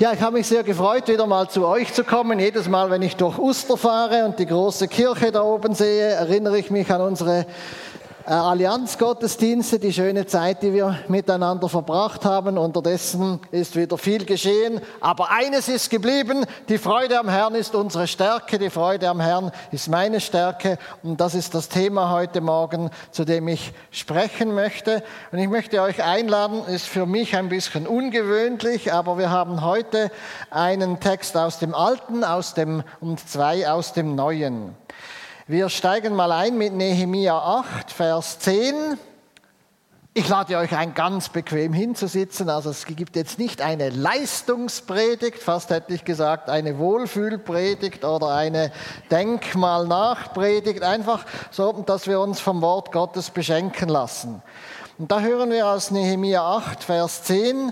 Ja, 0.00 0.12
ich 0.12 0.20
habe 0.20 0.38
mich 0.38 0.48
sehr 0.48 0.64
gefreut, 0.64 1.06
wieder 1.06 1.24
mal 1.24 1.48
zu 1.48 1.64
euch 1.64 1.92
zu 1.92 2.02
kommen. 2.02 2.40
Jedes 2.40 2.68
Mal, 2.68 2.90
wenn 2.90 3.02
ich 3.02 3.14
durch 3.14 3.38
Uster 3.38 3.76
fahre 3.76 4.24
und 4.24 4.40
die 4.40 4.46
große 4.46 4.88
Kirche 4.88 5.30
da 5.30 5.42
oben 5.42 5.72
sehe, 5.72 6.08
erinnere 6.08 6.58
ich 6.58 6.72
mich 6.72 6.90
an 6.90 7.00
unsere 7.00 7.46
Allianzgottesdienste, 8.26 9.78
die 9.78 9.92
schöne 9.92 10.26
Zeit, 10.26 10.62
die 10.62 10.72
wir 10.72 10.98
miteinander 11.08 11.68
verbracht 11.68 12.24
haben. 12.24 12.56
Unterdessen 12.56 13.38
ist 13.50 13.76
wieder 13.76 13.98
viel 13.98 14.24
geschehen, 14.24 14.80
aber 15.02 15.30
eines 15.30 15.68
ist 15.68 15.90
geblieben, 15.90 16.46
die 16.70 16.78
Freude 16.78 17.18
am 17.18 17.28
Herrn 17.28 17.54
ist 17.54 17.74
unsere 17.74 18.06
Stärke, 18.06 18.58
die 18.58 18.70
Freude 18.70 19.10
am 19.10 19.20
Herrn 19.20 19.52
ist 19.72 19.88
meine 19.88 20.20
Stärke 20.20 20.78
und 21.02 21.20
das 21.20 21.34
ist 21.34 21.54
das 21.54 21.68
Thema 21.68 22.10
heute 22.10 22.40
Morgen, 22.40 22.90
zu 23.10 23.26
dem 23.26 23.46
ich 23.46 23.74
sprechen 23.90 24.54
möchte. 24.54 25.02
Und 25.30 25.38
ich 25.38 25.48
möchte 25.48 25.82
euch 25.82 26.02
einladen, 26.02 26.64
ist 26.66 26.86
für 26.86 27.04
mich 27.04 27.36
ein 27.36 27.50
bisschen 27.50 27.86
ungewöhnlich, 27.86 28.90
aber 28.90 29.18
wir 29.18 29.30
haben 29.30 29.62
heute 29.62 30.10
einen 30.50 30.98
Text 30.98 31.36
aus 31.36 31.58
dem 31.58 31.74
Alten 31.74 32.24
aus 32.24 32.54
dem, 32.54 32.84
und 33.00 33.28
zwei 33.28 33.68
aus 33.68 33.92
dem 33.92 34.14
Neuen. 34.14 34.83
Wir 35.46 35.68
steigen 35.68 36.14
mal 36.14 36.32
ein 36.32 36.56
mit 36.56 36.72
Nehemia 36.72 37.36
8, 37.38 37.90
Vers 37.90 38.38
10. 38.38 38.96
Ich 40.14 40.26
lade 40.26 40.56
euch 40.56 40.74
ein, 40.74 40.94
ganz 40.94 41.28
bequem 41.28 41.74
hinzusitzen. 41.74 42.48
Also 42.48 42.70
es 42.70 42.86
gibt 42.86 43.14
jetzt 43.14 43.38
nicht 43.38 43.60
eine 43.60 43.90
Leistungspredigt, 43.90 45.42
fast 45.42 45.68
hätte 45.68 45.92
ich 45.92 46.06
gesagt 46.06 46.48
eine 46.48 46.78
Wohlfühlpredigt 46.78 48.06
oder 48.06 48.28
eine 48.28 48.72
Denkmal-Nachpredigt. 49.10 50.82
Einfach 50.82 51.26
so, 51.50 51.72
dass 51.72 52.06
wir 52.06 52.20
uns 52.20 52.40
vom 52.40 52.62
Wort 52.62 52.90
Gottes 52.90 53.28
beschenken 53.28 53.90
lassen. 53.90 54.42
Und 54.96 55.12
da 55.12 55.20
hören 55.20 55.50
wir 55.50 55.66
aus 55.66 55.90
Nehemia 55.90 56.40
8, 56.40 56.84
Vers 56.84 57.22
10. 57.24 57.70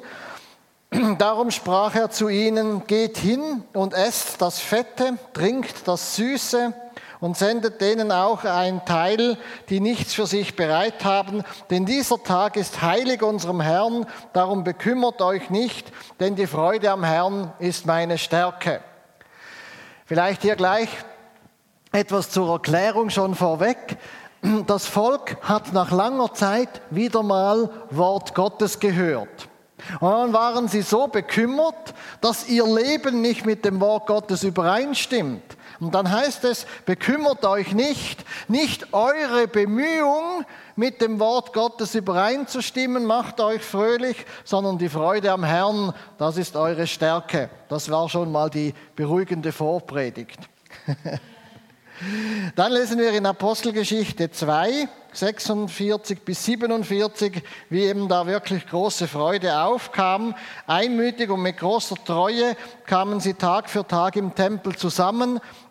Darum 1.16 1.50
sprach 1.50 1.94
er 1.94 2.10
zu 2.10 2.28
ihnen, 2.28 2.86
geht 2.86 3.16
hin 3.16 3.64
und 3.72 3.94
esst 3.94 4.42
das 4.42 4.58
Fette, 4.58 5.16
trinkt 5.32 5.88
das 5.88 6.16
Süße, 6.16 6.74
und 7.22 7.36
sendet 7.36 7.80
denen 7.80 8.10
auch 8.10 8.44
ein 8.44 8.84
Teil, 8.84 9.38
die 9.68 9.78
nichts 9.78 10.12
für 10.12 10.26
sich 10.26 10.56
bereit 10.56 11.04
haben. 11.04 11.44
Denn 11.70 11.86
dieser 11.86 12.20
Tag 12.20 12.56
ist 12.56 12.82
heilig 12.82 13.22
unserem 13.22 13.60
Herrn, 13.60 14.06
darum 14.32 14.64
bekümmert 14.64 15.22
euch 15.22 15.48
nicht, 15.48 15.92
denn 16.18 16.34
die 16.34 16.48
Freude 16.48 16.90
am 16.90 17.04
Herrn 17.04 17.52
ist 17.60 17.86
meine 17.86 18.18
Stärke. 18.18 18.80
Vielleicht 20.04 20.42
hier 20.42 20.56
gleich 20.56 20.88
etwas 21.92 22.28
zur 22.30 22.50
Erklärung 22.50 23.08
schon 23.08 23.36
vorweg. 23.36 23.98
Das 24.66 24.86
Volk 24.86 25.36
hat 25.42 25.72
nach 25.72 25.92
langer 25.92 26.34
Zeit 26.34 26.80
wieder 26.90 27.22
mal 27.22 27.70
Wort 27.90 28.34
Gottes 28.34 28.80
gehört. 28.80 29.48
Und 30.00 30.10
dann 30.10 30.32
waren 30.32 30.66
sie 30.66 30.82
so 30.82 31.06
bekümmert, 31.06 31.94
dass 32.20 32.48
ihr 32.48 32.66
Leben 32.66 33.20
nicht 33.20 33.46
mit 33.46 33.64
dem 33.64 33.80
Wort 33.80 34.08
Gottes 34.08 34.42
übereinstimmt. 34.42 35.56
Und 35.82 35.96
dann 35.96 36.12
heißt 36.12 36.44
es, 36.44 36.64
bekümmert 36.86 37.44
euch 37.44 37.72
nicht, 37.72 38.24
nicht 38.46 38.92
eure 38.94 39.48
Bemühung 39.48 40.44
mit 40.76 41.00
dem 41.00 41.18
Wort 41.18 41.52
Gottes 41.52 41.96
übereinzustimmen, 41.96 43.04
macht 43.04 43.40
euch 43.40 43.62
fröhlich, 43.62 44.24
sondern 44.44 44.78
die 44.78 44.88
Freude 44.88 45.32
am 45.32 45.42
Herrn, 45.42 45.92
das 46.18 46.36
ist 46.36 46.54
eure 46.54 46.86
Stärke. 46.86 47.50
Das 47.68 47.90
war 47.90 48.08
schon 48.08 48.30
mal 48.30 48.48
die 48.48 48.74
beruhigende 48.94 49.50
Vorpredigt. 49.50 50.38
Dann 52.56 52.72
lesen 52.72 52.98
wir 52.98 53.12
in 53.12 53.26
Apostelgeschichte 53.26 54.30
2, 54.30 54.88
46 55.12 56.22
bis 56.22 56.44
47, 56.44 57.42
wie 57.68 57.82
eben 57.82 58.08
da 58.08 58.26
wirklich 58.26 58.66
große 58.66 59.06
Freude 59.06 59.60
aufkam. 59.60 60.34
Einmütig 60.66 61.30
und 61.30 61.42
mit 61.42 61.58
großer 61.58 61.96
Treue 62.04 62.56
kamen 62.86 63.20
sie 63.20 63.34
Tag 63.34 63.70
für 63.70 63.86
Tag 63.86 64.16
im 64.16 64.34
Tempel 64.34 64.74
zusammen. 64.74 65.38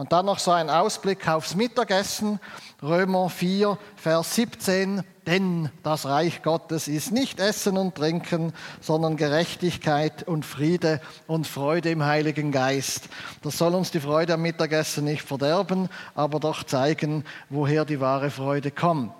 Und 0.00 0.12
dann 0.12 0.24
noch 0.24 0.38
so 0.38 0.50
ein 0.50 0.70
Ausblick 0.70 1.28
aufs 1.28 1.54
Mittagessen, 1.54 2.40
Römer 2.82 3.28
4, 3.28 3.76
Vers 3.96 4.34
17. 4.34 5.02
Denn 5.26 5.68
das 5.82 6.06
Reich 6.06 6.42
Gottes 6.42 6.88
ist 6.88 7.12
nicht 7.12 7.38
Essen 7.38 7.76
und 7.76 7.96
Trinken, 7.96 8.54
sondern 8.80 9.18
Gerechtigkeit 9.18 10.22
und 10.22 10.46
Friede 10.46 11.02
und 11.26 11.46
Freude 11.46 11.90
im 11.90 12.02
Heiligen 12.02 12.50
Geist. 12.50 13.10
Das 13.42 13.58
soll 13.58 13.74
uns 13.74 13.90
die 13.90 14.00
Freude 14.00 14.32
am 14.32 14.40
Mittagessen 14.40 15.04
nicht 15.04 15.20
verderben, 15.20 15.90
aber 16.14 16.40
doch 16.40 16.64
zeigen, 16.64 17.26
woher 17.50 17.84
die 17.84 18.00
wahre 18.00 18.30
Freude 18.30 18.70
kommt. 18.70 19.12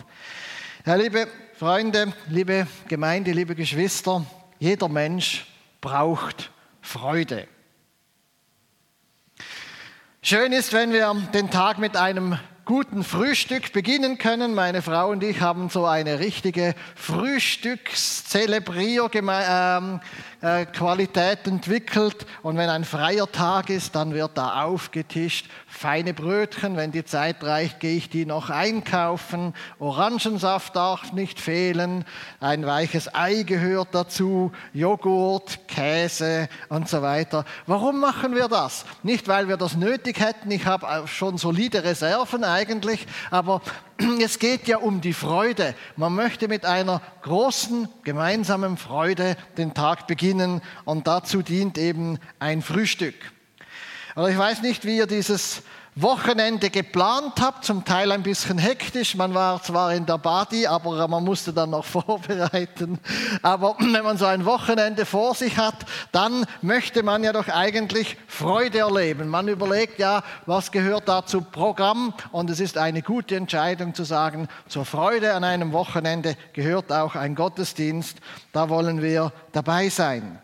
Ja, 0.86 0.94
liebe 0.94 1.28
Freunde, 1.58 2.14
liebe 2.30 2.66
Gemeinde, 2.88 3.32
liebe 3.32 3.54
Geschwister, 3.54 4.24
jeder 4.58 4.88
Mensch 4.88 5.46
braucht 5.82 6.50
Freude. 6.80 7.46
Schön 10.22 10.52
ist, 10.52 10.74
wenn 10.74 10.92
wir 10.92 11.14
den 11.32 11.50
Tag 11.50 11.78
mit 11.78 11.96
einem 11.96 12.38
guten 12.66 13.04
Frühstück 13.04 13.72
beginnen 13.72 14.18
können. 14.18 14.52
Meine 14.54 14.82
Frau 14.82 15.08
und 15.08 15.24
ich 15.24 15.40
haben 15.40 15.70
so 15.70 15.86
eine 15.86 16.18
richtige 16.18 16.74
Frühstückszelebrierqualität 20.40 21.46
ähm, 21.46 21.54
entwickelt. 21.54 22.26
Und 22.42 22.56
wenn 22.56 22.70
ein 22.70 22.84
freier 22.84 23.30
Tag 23.30 23.70
ist, 23.70 23.94
dann 23.94 24.14
wird 24.14 24.32
da 24.36 24.64
aufgetischt 24.64 25.46
feine 25.66 26.14
Brötchen. 26.14 26.76
Wenn 26.76 26.92
die 26.92 27.04
Zeit 27.04 27.42
reicht, 27.44 27.80
gehe 27.80 27.96
ich 27.96 28.10
die 28.10 28.26
noch 28.26 28.50
einkaufen. 28.50 29.54
Orangensaft 29.78 30.76
darf 30.76 31.12
nicht 31.12 31.40
fehlen. 31.40 32.04
Ein 32.40 32.66
weiches 32.66 33.14
Ei 33.14 33.42
gehört 33.42 33.88
dazu. 33.92 34.52
Joghurt, 34.72 35.60
Käse 35.68 36.48
und 36.68 36.88
so 36.88 37.02
weiter. 37.02 37.44
Warum 37.66 38.00
machen 38.00 38.34
wir 38.34 38.48
das? 38.48 38.84
Nicht, 39.02 39.28
weil 39.28 39.48
wir 39.48 39.56
das 39.56 39.76
nötig 39.76 40.20
hätten. 40.20 40.50
Ich 40.50 40.66
habe 40.66 41.06
schon 41.06 41.38
solide 41.38 41.84
Reserven 41.84 42.44
eigentlich. 42.44 43.06
Aber 43.30 43.60
es 44.24 44.38
geht 44.38 44.68
ja 44.68 44.78
um 44.78 45.00
die 45.00 45.12
Freude. 45.12 45.74
Man 45.96 46.14
möchte 46.14 46.48
mit 46.48 46.64
einer 46.64 47.02
großen 47.22 47.88
gemeinsamen 48.02 48.76
Freude 48.76 49.36
den 49.56 49.74
Tag 49.74 50.06
beginnen. 50.06 50.62
Und 50.84 51.06
dazu 51.06 51.42
dient 51.42 51.78
eben 51.78 52.18
ein 52.38 52.62
Frühstück. 52.62 53.14
Aber 54.14 54.30
ich 54.30 54.38
weiß 54.38 54.62
nicht, 54.62 54.84
wie 54.84 54.96
ihr 54.96 55.06
dieses 55.06 55.62
Wochenende 55.96 56.70
geplant 56.70 57.40
habt, 57.40 57.64
zum 57.64 57.84
Teil 57.84 58.12
ein 58.12 58.22
bisschen 58.22 58.58
hektisch. 58.58 59.16
Man 59.16 59.34
war 59.34 59.60
zwar 59.60 59.92
in 59.92 60.06
der 60.06 60.18
Badi, 60.18 60.66
aber 60.66 61.08
man 61.08 61.24
musste 61.24 61.52
dann 61.52 61.70
noch 61.70 61.84
vorbereiten. 61.86 63.00
Aber 63.42 63.76
wenn 63.78 64.04
man 64.04 64.16
so 64.16 64.26
ein 64.26 64.44
Wochenende 64.44 65.04
vor 65.04 65.34
sich 65.34 65.58
hat, 65.58 65.74
dann 66.12 66.46
möchte 66.62 67.02
man 67.02 67.24
ja 67.24 67.32
doch 67.32 67.48
eigentlich 67.48 68.16
Freude 68.28 68.78
erleben. 68.78 69.28
Man 69.28 69.48
überlegt 69.48 69.98
ja, 69.98 70.22
was 70.46 70.70
gehört 70.70 71.08
da 71.08 71.26
zum 71.26 71.46
Programm 71.46 72.14
und 72.30 72.50
es 72.50 72.60
ist 72.60 72.78
eine 72.78 73.02
gute 73.02 73.34
Entscheidung 73.34 73.92
zu 73.92 74.04
sagen, 74.04 74.48
zur 74.68 74.84
Freude 74.84 75.34
an 75.34 75.42
einem 75.42 75.72
Wochenende 75.72 76.36
gehört 76.52 76.92
auch 76.92 77.16
ein 77.16 77.34
Gottesdienst. 77.34 78.18
Da 78.52 78.68
wollen 78.68 79.02
wir 79.02 79.32
dabei 79.52 79.88
sein. 79.88 80.38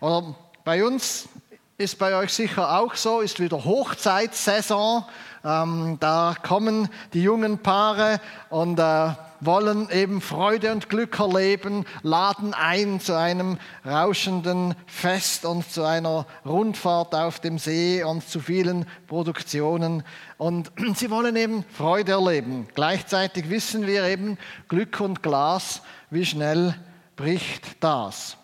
Oder 0.00 0.34
bei 0.64 0.84
uns 0.84 1.28
ist 1.78 1.98
bei 1.98 2.14
euch 2.16 2.32
sicher 2.32 2.78
auch 2.78 2.94
so, 2.94 3.20
ist 3.20 3.38
wieder 3.38 3.64
Hochzeitssaison. 3.64 5.04
Ähm, 5.44 5.98
da 6.00 6.34
kommen 6.42 6.88
die 7.12 7.22
jungen 7.22 7.58
Paare 7.58 8.18
und 8.48 8.78
äh, 8.78 9.10
wollen 9.40 9.90
eben 9.90 10.22
Freude 10.22 10.72
und 10.72 10.88
Glück 10.88 11.20
erleben, 11.20 11.84
laden 12.02 12.54
ein 12.54 12.98
zu 12.98 13.16
einem 13.16 13.58
rauschenden 13.84 14.74
Fest 14.86 15.44
und 15.44 15.70
zu 15.70 15.84
einer 15.84 16.26
Rundfahrt 16.46 17.14
auf 17.14 17.40
dem 17.40 17.58
See 17.58 18.02
und 18.02 18.26
zu 18.26 18.40
vielen 18.40 18.86
Produktionen. 19.06 20.02
Und 20.38 20.72
sie 20.94 21.10
wollen 21.10 21.36
eben 21.36 21.62
Freude 21.76 22.12
erleben. 22.12 22.68
Gleichzeitig 22.74 23.50
wissen 23.50 23.86
wir 23.86 24.04
eben, 24.04 24.38
Glück 24.68 24.98
und 25.00 25.22
Glas, 25.22 25.82
wie 26.08 26.24
schnell 26.24 26.74
bricht 27.16 27.84
das. 27.84 28.38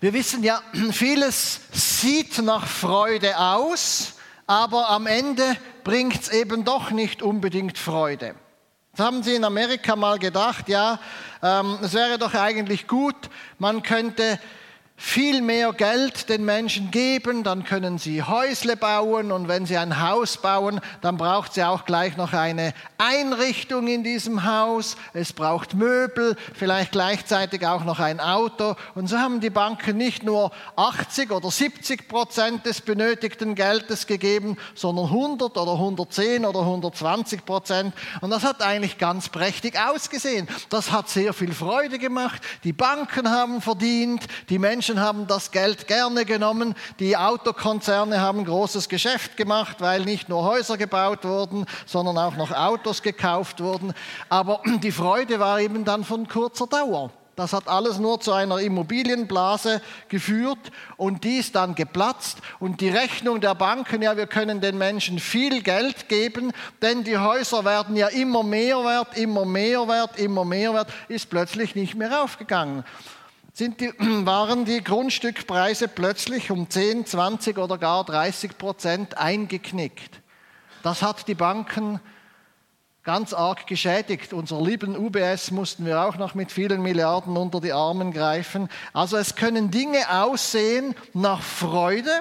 Wir 0.00 0.12
wissen 0.12 0.44
ja, 0.44 0.62
vieles 0.92 1.60
sieht 1.72 2.38
nach 2.38 2.68
Freude 2.68 3.36
aus, 3.36 4.14
aber 4.46 4.90
am 4.90 5.08
Ende 5.08 5.56
bringt 5.82 6.22
es 6.22 6.28
eben 6.28 6.64
doch 6.64 6.92
nicht 6.92 7.20
unbedingt 7.20 7.78
Freude. 7.78 8.36
Das 8.92 9.04
haben 9.04 9.24
sie 9.24 9.34
in 9.34 9.44
Amerika 9.44 9.96
mal 9.96 10.20
gedacht, 10.20 10.68
ja, 10.68 11.00
ähm, 11.42 11.78
es 11.82 11.94
wäre 11.94 12.16
doch 12.16 12.34
eigentlich 12.34 12.86
gut, 12.86 13.16
man 13.58 13.82
könnte 13.82 14.38
viel 15.00 15.42
mehr 15.42 15.72
Geld 15.72 16.28
den 16.28 16.44
Menschen 16.44 16.90
geben, 16.90 17.44
dann 17.44 17.62
können 17.62 17.98
sie 17.98 18.24
Häusle 18.24 18.76
bauen 18.76 19.30
und 19.30 19.46
wenn 19.46 19.64
sie 19.64 19.76
ein 19.76 20.02
Haus 20.02 20.38
bauen, 20.38 20.80
dann 21.02 21.16
braucht 21.16 21.54
sie 21.54 21.62
auch 21.62 21.84
gleich 21.84 22.16
noch 22.16 22.32
eine 22.32 22.74
Einrichtung 22.98 23.86
in 23.86 24.02
diesem 24.02 24.44
Haus. 24.44 24.96
Es 25.12 25.32
braucht 25.32 25.74
Möbel, 25.74 26.36
vielleicht 26.52 26.90
gleichzeitig 26.90 27.64
auch 27.64 27.84
noch 27.84 28.00
ein 28.00 28.18
Auto. 28.18 28.74
Und 28.96 29.06
so 29.06 29.18
haben 29.18 29.40
die 29.40 29.50
Banken 29.50 29.96
nicht 29.96 30.24
nur 30.24 30.50
80 30.74 31.30
oder 31.30 31.48
70 31.48 32.08
Prozent 32.08 32.66
des 32.66 32.80
benötigten 32.80 33.54
Geldes 33.54 34.08
gegeben, 34.08 34.56
sondern 34.74 35.06
100 35.06 35.56
oder 35.56 35.72
110 35.74 36.44
oder 36.44 36.60
120 36.60 37.44
Prozent. 37.44 37.94
Und 38.20 38.30
das 38.30 38.42
hat 38.42 38.62
eigentlich 38.62 38.98
ganz 38.98 39.28
prächtig 39.28 39.78
ausgesehen. 39.78 40.48
Das 40.70 40.90
hat 40.90 41.08
sehr 41.08 41.32
viel 41.32 41.54
Freude 41.54 42.00
gemacht. 42.00 42.42
Die 42.64 42.72
Banken 42.72 43.30
haben 43.30 43.62
verdient, 43.62 44.26
die 44.48 44.58
Menschen 44.58 44.87
Menschen 44.88 45.04
haben 45.04 45.26
das 45.26 45.50
Geld 45.50 45.86
gerne 45.86 46.24
genommen. 46.24 46.74
Die 46.98 47.14
Autokonzerne 47.14 48.22
haben 48.22 48.42
großes 48.46 48.88
Geschäft 48.88 49.36
gemacht, 49.36 49.76
weil 49.80 50.06
nicht 50.06 50.30
nur 50.30 50.44
Häuser 50.44 50.78
gebaut 50.78 51.24
wurden, 51.24 51.66
sondern 51.84 52.16
auch 52.16 52.36
noch 52.36 52.52
Autos 52.52 53.02
gekauft 53.02 53.60
wurden. 53.60 53.92
Aber 54.30 54.62
die 54.82 54.92
Freude 54.92 55.40
war 55.40 55.60
eben 55.60 55.84
dann 55.84 56.04
von 56.04 56.26
kurzer 56.26 56.66
Dauer. 56.66 57.10
Das 57.36 57.52
hat 57.52 57.68
alles 57.68 57.98
nur 57.98 58.18
zu 58.18 58.32
einer 58.32 58.60
Immobilienblase 58.60 59.82
geführt 60.08 60.72
und 60.96 61.22
die 61.22 61.36
ist 61.36 61.54
dann 61.54 61.74
geplatzt. 61.74 62.38
Und 62.58 62.80
die 62.80 62.88
Rechnung 62.88 63.42
der 63.42 63.54
Banken, 63.54 64.00
ja, 64.00 64.16
wir 64.16 64.26
können 64.26 64.62
den 64.62 64.78
Menschen 64.78 65.18
viel 65.18 65.62
Geld 65.62 66.08
geben, 66.08 66.50
denn 66.80 67.04
die 67.04 67.18
Häuser 67.18 67.66
werden 67.66 67.94
ja 67.94 68.08
immer 68.08 68.42
mehr 68.42 68.78
wert, 68.78 69.18
immer 69.18 69.44
mehr 69.44 69.86
wert, 69.86 70.18
immer 70.18 70.46
mehr 70.46 70.72
wert, 70.72 70.88
ist 71.08 71.28
plötzlich 71.28 71.74
nicht 71.74 71.94
mehr 71.94 72.24
aufgegangen 72.24 72.84
sind 73.58 73.80
die, 73.80 73.92
waren 73.98 74.64
die 74.64 74.82
Grundstückpreise 74.82 75.88
plötzlich 75.88 76.52
um 76.52 76.70
10, 76.70 77.06
20 77.06 77.58
oder 77.58 77.76
gar 77.76 78.04
30 78.04 78.56
Prozent 78.56 79.18
eingeknickt. 79.18 80.20
Das 80.84 81.02
hat 81.02 81.26
die 81.26 81.34
Banken 81.34 82.00
ganz 83.02 83.32
arg 83.32 83.66
geschädigt. 83.66 84.32
Unser 84.32 84.62
lieben 84.62 84.96
UBS 84.96 85.50
mussten 85.50 85.84
wir 85.84 86.02
auch 86.02 86.16
noch 86.18 86.36
mit 86.36 86.52
vielen 86.52 86.82
Milliarden 86.82 87.36
unter 87.36 87.60
die 87.60 87.72
Armen 87.72 88.12
greifen. 88.12 88.68
Also 88.92 89.16
es 89.16 89.34
können 89.34 89.72
Dinge 89.72 90.08
aussehen 90.08 90.94
nach 91.12 91.42
Freude. 91.42 92.12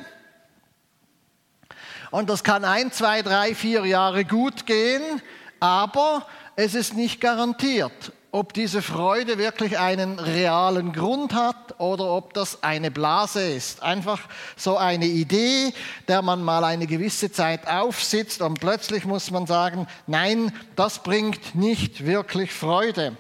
Und 2.10 2.32
das 2.32 2.44
kann 2.44 2.66
ein, 2.66 2.92
zwei, 2.92 3.22
drei, 3.22 3.54
vier 3.54 3.86
Jahre 3.86 4.26
gut 4.26 4.66
gehen, 4.66 5.22
aber 5.60 6.26
es 6.56 6.74
ist 6.74 6.96
nicht 6.96 7.22
garantiert 7.22 8.12
ob 8.38 8.54
diese 8.54 8.84
Freude 8.84 9.40
wirklich 9.40 9.80
einen 9.80 10.20
realen 10.20 10.94
Grund 10.94 11.34
hat 11.34 11.80
oder 11.80 12.06
ob 12.12 12.36
das 12.36 12.62
eine 12.62 12.92
Blase 12.92 13.42
ist. 13.42 13.82
Einfach 13.82 14.20
so 14.56 14.78
eine 14.78 15.08
Idee, 15.08 15.74
der 16.08 16.22
man 16.22 16.44
mal 16.44 16.64
eine 16.64 16.86
gewisse 16.86 17.32
Zeit 17.32 17.68
aufsitzt 17.68 18.44
und 18.44 18.60
plötzlich 18.60 19.06
muss 19.06 19.32
man 19.32 19.48
sagen, 19.48 19.88
nein, 20.06 20.54
das 20.76 21.02
bringt 21.02 21.56
nicht 21.56 22.06
wirklich 22.06 22.54
Freude. 22.54 23.18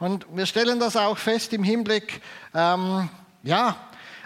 Und 0.00 0.26
wir 0.34 0.46
stellen 0.46 0.80
das 0.80 0.96
auch 0.96 1.16
fest 1.16 1.52
im 1.52 1.62
Hinblick, 1.62 2.20
ähm, 2.52 3.08
ja, 3.44 3.76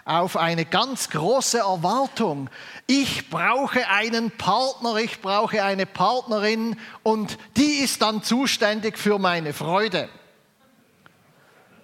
auf 0.07 0.39
eine 0.39 0.65
ganz 0.65 1.11
große 1.11 1.59
Erwartung. 1.59 2.49
Ich 2.87 3.29
brauche 3.29 3.87
einen 3.89 4.31
Partner, 4.31 4.97
ich 4.97 5.21
brauche 5.21 5.63
eine 5.63 5.85
Partnerin 5.85 6.79
und 7.03 7.37
die 7.59 7.81
ist 7.85 8.01
dann 8.01 8.23
zuständig 8.23 8.97
für 8.97 9.19
meine 9.19 9.53
Freude. 9.53 10.09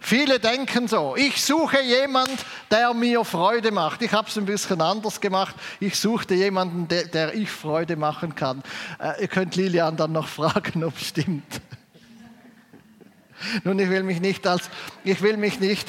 Viele 0.00 0.38
denken 0.38 0.88
so, 0.88 1.16
ich 1.16 1.43
suche 1.43 1.82
jemanden, 1.82 2.37
der 2.70 2.94
mir 2.94 3.25
Freude 3.25 3.72
macht. 3.72 4.02
Ich 4.02 4.12
habe 4.12 4.28
es 4.28 4.37
ein 4.37 4.46
bisschen 4.46 4.81
anders 4.81 5.20
gemacht. 5.20 5.54
Ich 5.81 5.98
suchte 5.98 6.34
jemanden, 6.34 6.88
der, 6.88 7.04
der 7.06 7.34
ich 7.34 7.50
Freude 7.50 7.96
machen 7.96 8.34
kann. 8.34 8.62
Äh, 9.00 9.22
ihr 9.22 9.28
könnt 9.28 9.56
Lilian 9.56 9.96
dann 9.96 10.12
noch 10.12 10.28
fragen, 10.28 10.84
ob 10.84 10.96
es 10.96 11.08
stimmt. 11.08 11.60
Nun, 13.64 13.78
ich 13.78 13.88
will 13.90 14.02
mich 14.02 14.20
nicht 14.20 14.46
als, 14.46 14.70
ich 15.04 15.20
will 15.22 15.37
mich 15.37 15.60
nicht, 15.60 15.88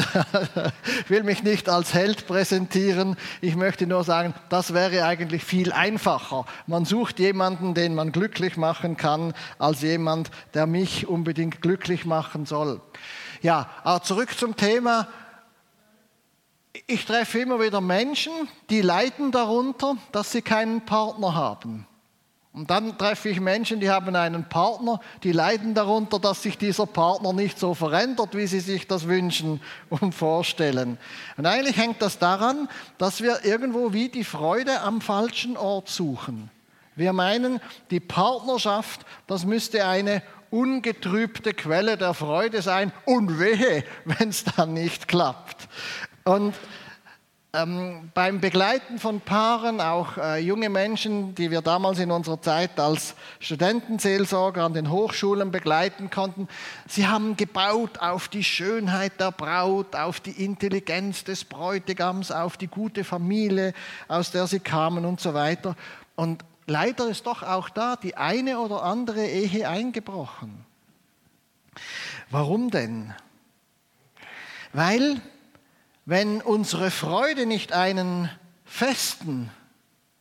will 1.07 1.23
mich 1.23 1.43
nicht 1.43 1.69
als 1.69 1.93
Held 1.93 2.27
präsentieren. 2.27 3.15
Ich 3.41 3.55
möchte 3.55 3.87
nur 3.87 4.03
sagen, 4.03 4.33
das 4.49 4.73
wäre 4.73 5.05
eigentlich 5.05 5.43
viel 5.43 5.71
einfacher. 5.71 6.45
Man 6.65 6.85
sucht 6.85 7.19
jemanden, 7.19 7.73
den 7.73 7.95
man 7.95 8.11
glücklich 8.11 8.57
machen 8.57 8.97
kann, 8.97 9.33
als 9.59 9.81
jemand, 9.81 10.31
der 10.53 10.67
mich 10.67 11.07
unbedingt 11.07 11.61
glücklich 11.61 12.05
machen 12.05 12.45
soll. 12.45 12.81
Ja, 13.41 13.69
aber 13.83 14.03
zurück 14.03 14.37
zum 14.37 14.55
Thema. 14.55 15.07
Ich 16.85 17.05
treffe 17.05 17.39
immer 17.39 17.59
wieder 17.59 17.81
Menschen, 17.81 18.31
die 18.69 18.81
leiden 18.81 19.31
darunter, 19.31 19.97
dass 20.11 20.31
sie 20.31 20.41
keinen 20.41 20.85
Partner 20.85 21.35
haben. 21.35 21.87
Und 22.57 22.71
dann 22.71 22.97
treffe 22.97 23.29
ich 23.29 23.39
Menschen, 23.39 23.79
die 23.79 23.91
haben 23.91 24.15
einen 24.15 24.49
Partner, 24.49 24.99
die 25.21 25.31
leiden 25.31 25.75
darunter, 25.75 26.17
dass 26.17 26.41
sich 26.41 26.57
dieser 26.57 26.87
Partner 26.87 27.31
nicht 27.31 27.59
so 27.59 27.75
verändert, 27.75 28.35
wie 28.35 28.47
sie 28.47 28.61
sich 28.61 28.87
das 28.87 29.07
wünschen 29.07 29.61
und 29.89 30.15
vorstellen. 30.15 30.97
Und 31.37 31.45
eigentlich 31.45 31.77
hängt 31.77 32.01
das 32.01 32.17
daran, 32.17 32.67
dass 32.97 33.21
wir 33.21 33.45
irgendwo 33.45 33.93
wie 33.93 34.09
die 34.09 34.23
Freude 34.23 34.81
am 34.81 35.01
falschen 35.01 35.55
Ort 35.55 35.89
suchen. 35.89 36.49
Wir 36.95 37.13
meinen, 37.13 37.59
die 37.91 37.99
Partnerschaft, 37.99 39.05
das 39.27 39.45
müsste 39.45 39.85
eine 39.85 40.23
ungetrübte 40.49 41.53
Quelle 41.53 41.97
der 41.97 42.13
Freude 42.13 42.61
sein 42.61 42.91
und 43.05 43.39
wehe, 43.39 43.83
wenn 44.05 44.29
es 44.29 44.43
dann 44.43 44.73
nicht 44.73 45.07
klappt. 45.07 45.67
Und 46.23 46.53
ähm, 47.53 48.11
beim 48.13 48.39
Begleiten 48.39 48.99
von 48.99 49.21
Paaren, 49.21 49.81
auch 49.81 50.17
äh, 50.17 50.37
junge 50.39 50.69
Menschen, 50.69 51.33
die 51.33 51.49
wir 51.49 51.61
damals 51.61 51.97
in 51.97 52.11
unserer 52.11 52.41
Zeit 52.41 52.79
als 52.79 53.15
Studentenseelsorger 53.39 54.63
an 54.63 54.73
den 54.73 54.91
Hochschulen 54.91 55.49
begleiten 55.49 56.09
konnten, 56.09 56.47
sie 56.87 57.07
haben 57.07 57.37
gebaut 57.37 57.99
auf 57.99 58.27
die 58.27 58.43
Schönheit 58.43 59.19
der 59.19 59.31
Braut, 59.31 59.95
auf 59.95 60.19
die 60.19 60.43
Intelligenz 60.43 61.23
des 61.23 61.45
Bräutigams, 61.45 62.31
auf 62.31 62.57
die 62.57 62.67
gute 62.67 63.03
Familie, 63.03 63.73
aus 64.07 64.31
der 64.31 64.45
sie 64.45 64.59
kamen 64.59 65.05
und 65.05 65.19
so 65.19 65.33
weiter. 65.33 65.75
Und 66.15 66.43
leider 66.67 67.07
ist 67.07 67.25
doch 67.25 67.41
auch 67.41 67.69
da 67.69 67.95
die 67.95 68.15
eine 68.15 68.59
oder 68.59 68.83
andere 68.83 69.25
Ehe 69.25 69.67
eingebrochen. 69.67 70.65
Warum 72.29 72.69
denn? 72.69 73.13
Weil, 74.73 75.21
wenn 76.05 76.41
unsere 76.41 76.91
Freude 76.91 77.45
nicht 77.45 77.73
einen 77.73 78.29
festen, 78.65 79.49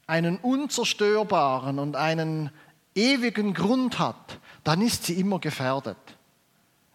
einen 0.07 0.39
unzerstörbaren 0.39 1.79
und 1.79 1.97
einen 1.97 2.51
ewigen 2.95 3.53
Grund 3.53 3.99
hat, 3.99 4.39
dann 4.65 4.81
ist 4.81 5.05
sie 5.05 5.15
immer 5.15 5.39
gefährdet. 5.41 5.99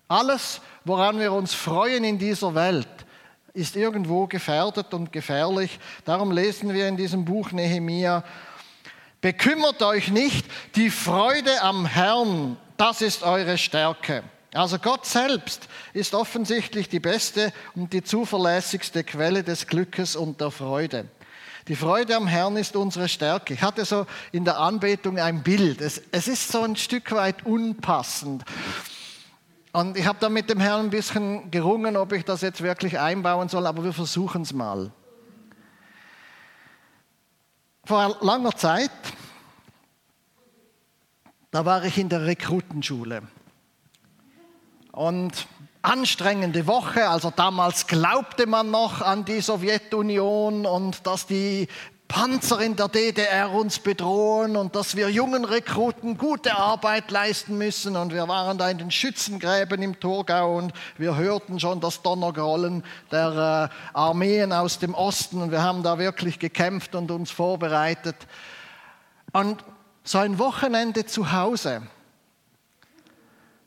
Alles, 0.07 0.61
woran 0.83 1.19
wir 1.19 1.31
uns 1.31 1.53
freuen 1.53 2.03
in 2.03 2.17
dieser 2.17 2.55
Welt, 2.55 2.87
ist 3.53 3.75
irgendwo 3.75 4.27
gefährdet 4.27 4.93
und 4.93 5.11
gefährlich. 5.11 5.79
Darum 6.05 6.31
lesen 6.31 6.73
wir 6.73 6.87
in 6.87 6.97
diesem 6.97 7.25
Buch 7.25 7.51
Nehemia, 7.51 8.23
Bekümmert 9.21 9.83
euch 9.83 10.09
nicht, 10.09 10.47
die 10.75 10.89
Freude 10.89 11.61
am 11.61 11.85
Herrn, 11.85 12.57
das 12.77 13.03
ist 13.03 13.21
eure 13.21 13.59
Stärke. 13.59 14.23
Also 14.53 14.79
Gott 14.79 15.05
selbst 15.05 15.69
ist 15.93 16.13
offensichtlich 16.15 16.89
die 16.89 16.99
beste 16.99 17.53
und 17.75 17.93
die 17.93 18.03
zuverlässigste 18.03 19.03
Quelle 19.03 19.43
des 19.43 19.67
Glückes 19.67 20.15
und 20.15 20.41
der 20.41 20.49
Freude. 20.49 21.05
Die 21.67 21.75
Freude 21.75 22.15
am 22.15 22.27
Herrn 22.27 22.57
ist 22.57 22.75
unsere 22.75 23.07
Stärke. 23.07 23.53
Ich 23.53 23.61
hatte 23.61 23.85
so 23.85 24.07
in 24.31 24.43
der 24.43 24.59
Anbetung 24.59 25.19
ein 25.19 25.43
Bild. 25.43 25.79
Es, 25.79 26.01
es 26.11 26.27
ist 26.27 26.51
so 26.51 26.63
ein 26.63 26.75
Stück 26.75 27.11
weit 27.11 27.45
unpassend. 27.45 28.43
Und 29.71 29.95
ich 29.95 30.05
habe 30.05 30.17
da 30.19 30.27
mit 30.27 30.49
dem 30.49 30.59
Herrn 30.59 30.81
ein 30.81 30.89
bisschen 30.89 31.49
gerungen, 31.51 31.95
ob 31.95 32.11
ich 32.11 32.25
das 32.25 32.41
jetzt 32.41 32.61
wirklich 32.61 32.99
einbauen 32.99 33.47
soll, 33.47 33.67
aber 33.67 33.83
wir 33.83 33.93
versuchen 33.93 34.41
es 34.41 34.51
mal. 34.51 34.91
Vor 37.83 38.17
langer 38.21 38.55
Zeit, 38.55 38.91
da 41.49 41.65
war 41.65 41.83
ich 41.83 41.97
in 41.97 42.09
der 42.09 42.25
Rekrutenschule. 42.25 43.23
Und 44.91 45.47
anstrengende 45.81 46.67
Woche, 46.67 47.09
also 47.09 47.31
damals 47.35 47.87
glaubte 47.87 48.45
man 48.45 48.69
noch 48.69 49.01
an 49.01 49.25
die 49.25 49.41
Sowjetunion 49.41 50.65
und 50.65 51.07
dass 51.07 51.25
die 51.25 51.67
Panzer 52.11 52.59
in 52.59 52.75
der 52.75 52.89
DDR 52.89 53.49
uns 53.49 53.79
bedrohen 53.79 54.57
und 54.57 54.75
dass 54.75 54.97
wir 54.97 55.09
jungen 55.09 55.45
Rekruten 55.45 56.17
gute 56.17 56.57
Arbeit 56.57 57.09
leisten 57.09 57.57
müssen. 57.57 57.95
Und 57.95 58.13
wir 58.13 58.27
waren 58.27 58.57
da 58.57 58.69
in 58.69 58.79
den 58.79 58.91
Schützengräben 58.91 59.81
im 59.81 59.97
Thurgau 59.97 60.57
und 60.57 60.73
wir 60.97 61.15
hörten 61.15 61.57
schon 61.57 61.79
das 61.79 62.01
Donnergrollen 62.01 62.83
der 63.11 63.71
äh, 63.71 63.97
Armeen 63.97 64.51
aus 64.51 64.77
dem 64.77 64.93
Osten. 64.93 65.41
Und 65.41 65.51
wir 65.51 65.63
haben 65.63 65.83
da 65.83 65.99
wirklich 65.99 66.37
gekämpft 66.37 66.95
und 66.95 67.11
uns 67.11 67.31
vorbereitet. 67.31 68.17
Und 69.31 69.63
so 70.03 70.17
ein 70.17 70.37
Wochenende 70.37 71.05
zu 71.05 71.31
Hause, 71.31 71.81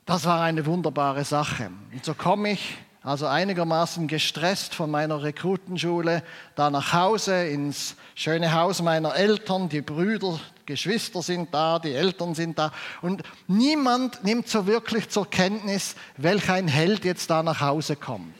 das 0.05 0.25
war 0.25 0.43
eine 0.43 0.67
wunderbare 0.67 1.25
Sache. 1.25 1.71
Und 1.91 2.05
so 2.05 2.13
komme 2.13 2.51
ich 2.51 2.77
also 3.05 3.27
einigermaßen 3.27 4.07
gestresst 4.07 4.73
von 4.73 4.89
meiner 4.89 5.21
Rekrutenschule, 5.21 6.23
da 6.55 6.71
nach 6.71 6.91
Hause 6.91 7.45
ins 7.45 7.95
schöne 8.15 8.51
Haus 8.53 8.81
meiner 8.81 9.15
Eltern. 9.15 9.69
Die 9.69 9.81
Brüder, 9.81 10.39
Geschwister 10.65 11.21
sind 11.21 11.53
da, 11.53 11.77
die 11.77 11.93
Eltern 11.93 12.33
sind 12.33 12.57
da. 12.57 12.71
Und 13.03 13.21
niemand 13.47 14.23
nimmt 14.23 14.49
so 14.49 14.65
wirklich 14.65 15.07
zur 15.09 15.29
Kenntnis, 15.29 15.95
welch 16.17 16.49
ein 16.49 16.67
Held 16.67 17.05
jetzt 17.05 17.29
da 17.29 17.43
nach 17.43 17.61
Hause 17.61 17.95
kommt. 17.95 18.33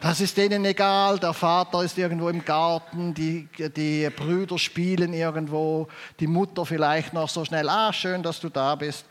Das 0.00 0.20
ist 0.20 0.36
denen 0.36 0.64
egal, 0.64 1.20
der 1.20 1.32
Vater 1.32 1.84
ist 1.84 1.96
irgendwo 1.98 2.28
im 2.28 2.44
Garten, 2.44 3.14
die, 3.14 3.48
die 3.76 4.10
Brüder 4.10 4.58
spielen 4.58 5.12
irgendwo, 5.12 5.86
die 6.18 6.26
Mutter 6.26 6.66
vielleicht 6.66 7.14
noch 7.14 7.28
so 7.28 7.44
schnell, 7.44 7.68
ah, 7.68 7.92
schön, 7.92 8.24
dass 8.24 8.40
du 8.40 8.48
da 8.48 8.74
bist. 8.74 9.06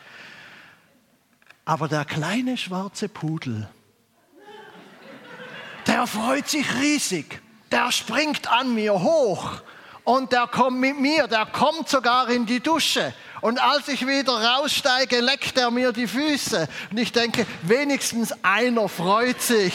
Aber 1.63 1.87
der 1.87 2.05
kleine 2.05 2.57
schwarze 2.57 3.09
Pudel, 3.09 3.67
der 5.87 6.07
freut 6.07 6.49
sich 6.49 6.65
riesig, 6.75 7.41
der 7.71 7.91
springt 7.91 8.51
an 8.51 8.73
mir 8.73 8.93
hoch 8.93 9.61
und 10.03 10.31
der 10.31 10.47
kommt 10.47 10.79
mit 10.79 10.99
mir, 10.99 11.27
der 11.27 11.45
kommt 11.45 11.89
sogar 11.89 12.29
in 12.29 12.45
die 12.45 12.59
Dusche. 12.59 13.13
Und 13.41 13.61
als 13.61 13.87
ich 13.87 14.07
wieder 14.07 14.33
raussteige, 14.33 15.19
leckt 15.19 15.57
er 15.57 15.71
mir 15.71 15.91
die 15.91 16.07
Füße. 16.07 16.67
Und 16.89 16.97
ich 16.97 17.11
denke, 17.11 17.45
wenigstens 17.63 18.33
einer 18.43 18.89
freut 18.89 19.41
sich 19.41 19.73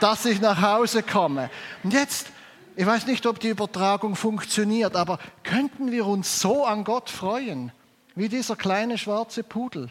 dass 0.00 0.24
ich 0.24 0.40
nach 0.40 0.60
Hause 0.60 1.02
komme. 1.02 1.50
Und 1.82 1.92
jetzt, 1.92 2.26
ich 2.74 2.86
weiß 2.86 3.06
nicht, 3.06 3.26
ob 3.26 3.38
die 3.38 3.48
Übertragung 3.48 4.16
funktioniert, 4.16 4.96
aber 4.96 5.18
könnten 5.44 5.92
wir 5.92 6.06
uns 6.06 6.40
so 6.40 6.64
an 6.64 6.84
Gott 6.84 7.10
freuen, 7.10 7.72
wie 8.14 8.28
dieser 8.28 8.56
kleine 8.56 8.98
schwarze 8.98 9.42
Pudel? 9.42 9.90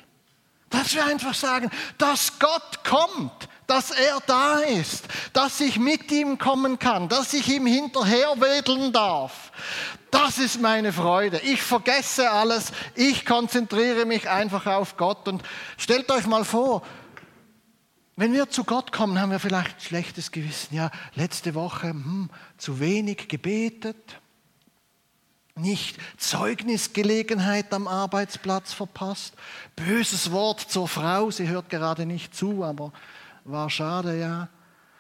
Dass 0.70 0.94
wir 0.94 1.06
einfach 1.06 1.34
sagen, 1.34 1.72
dass 1.98 2.38
Gott 2.40 2.84
kommt, 2.84 3.49
dass 3.70 3.92
er 3.92 4.20
da 4.26 4.60
ist, 4.60 5.06
dass 5.32 5.62
ich 5.62 5.78
mit 5.78 6.12
ihm 6.12 6.40
kommen 6.40 6.80
kann, 6.80 7.08
dass 7.08 7.34
ich 7.34 7.48
ihm 7.48 7.68
hinterherwedeln 7.68 8.92
darf. 8.92 9.52
Das 10.10 10.40
ist 10.40 10.60
meine 10.60 10.92
Freude. 10.92 11.40
Ich 11.42 11.62
vergesse 11.62 12.32
alles, 12.32 12.72
ich 12.96 13.28
konzentriere 13.28 14.06
mich 14.06 14.28
einfach 14.28 14.66
auf 14.66 14.98
Gott. 14.98 15.28
Und 15.28 15.44
stellt 15.78 16.10
euch 16.10 16.26
mal 16.26 16.46
vor, 16.46 16.82
wenn 18.16 18.34
wir 18.34 18.50
zu 18.50 18.64
Gott 18.64 18.92
kommen, 18.92 19.22
haben 19.22 19.30
wir 19.32 19.40
vielleicht 19.40 19.84
schlechtes 19.84 20.32
Gewissen. 20.32 20.74
Ja, 20.74 20.90
letzte 21.14 21.54
Woche 21.54 21.90
hm, 21.90 22.32
zu 22.58 22.80
wenig 22.80 23.28
gebetet, 23.28 24.20
nicht 25.54 25.98
Zeugnisgelegenheit 26.18 27.72
am 27.72 27.88
Arbeitsplatz 27.88 28.74
verpasst, 28.74 29.36
böses 29.76 30.32
Wort 30.32 30.60
zur 30.60 30.88
Frau, 30.88 31.30
sie 31.30 31.48
hört 31.48 31.70
gerade 31.70 32.08
nicht 32.08 32.36
zu, 32.36 32.64
aber 32.64 32.94
war 33.44 33.70
schade, 33.70 34.20
ja. 34.20 34.50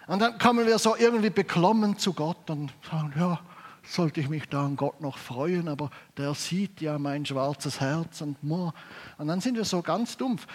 Und 0.08 0.19
dann 0.19 0.38
kommen 0.39 0.65
wir 0.65 0.79
so 0.79 0.96
irgendwie 0.96 1.29
beklommen 1.29 1.98
zu 1.98 2.13
Gott 2.13 2.50
und 2.50 2.72
sagen, 2.89 3.13
ja, 3.17 3.39
sollte 3.84 4.22
ich 4.22 4.29
mich 4.29 4.48
da 4.50 4.65
an 4.65 4.75
Gott 4.75 5.01
noch 5.01 5.17
freuen, 5.17 5.67
aber 5.67 5.89
der 6.17 6.34
sieht 6.34 6.81
ja 6.81 6.98
mein 6.98 7.25
schwarzes 7.25 7.79
Herz 7.79 8.22
und 8.22 8.41
Moor. 8.43 8.74
Und 9.17 9.27
dann 9.27 9.41
sind 9.41 9.55
wir 9.55 9.65
so 9.65 9.81
ganz 9.81 10.17
dumpf. 10.17 10.46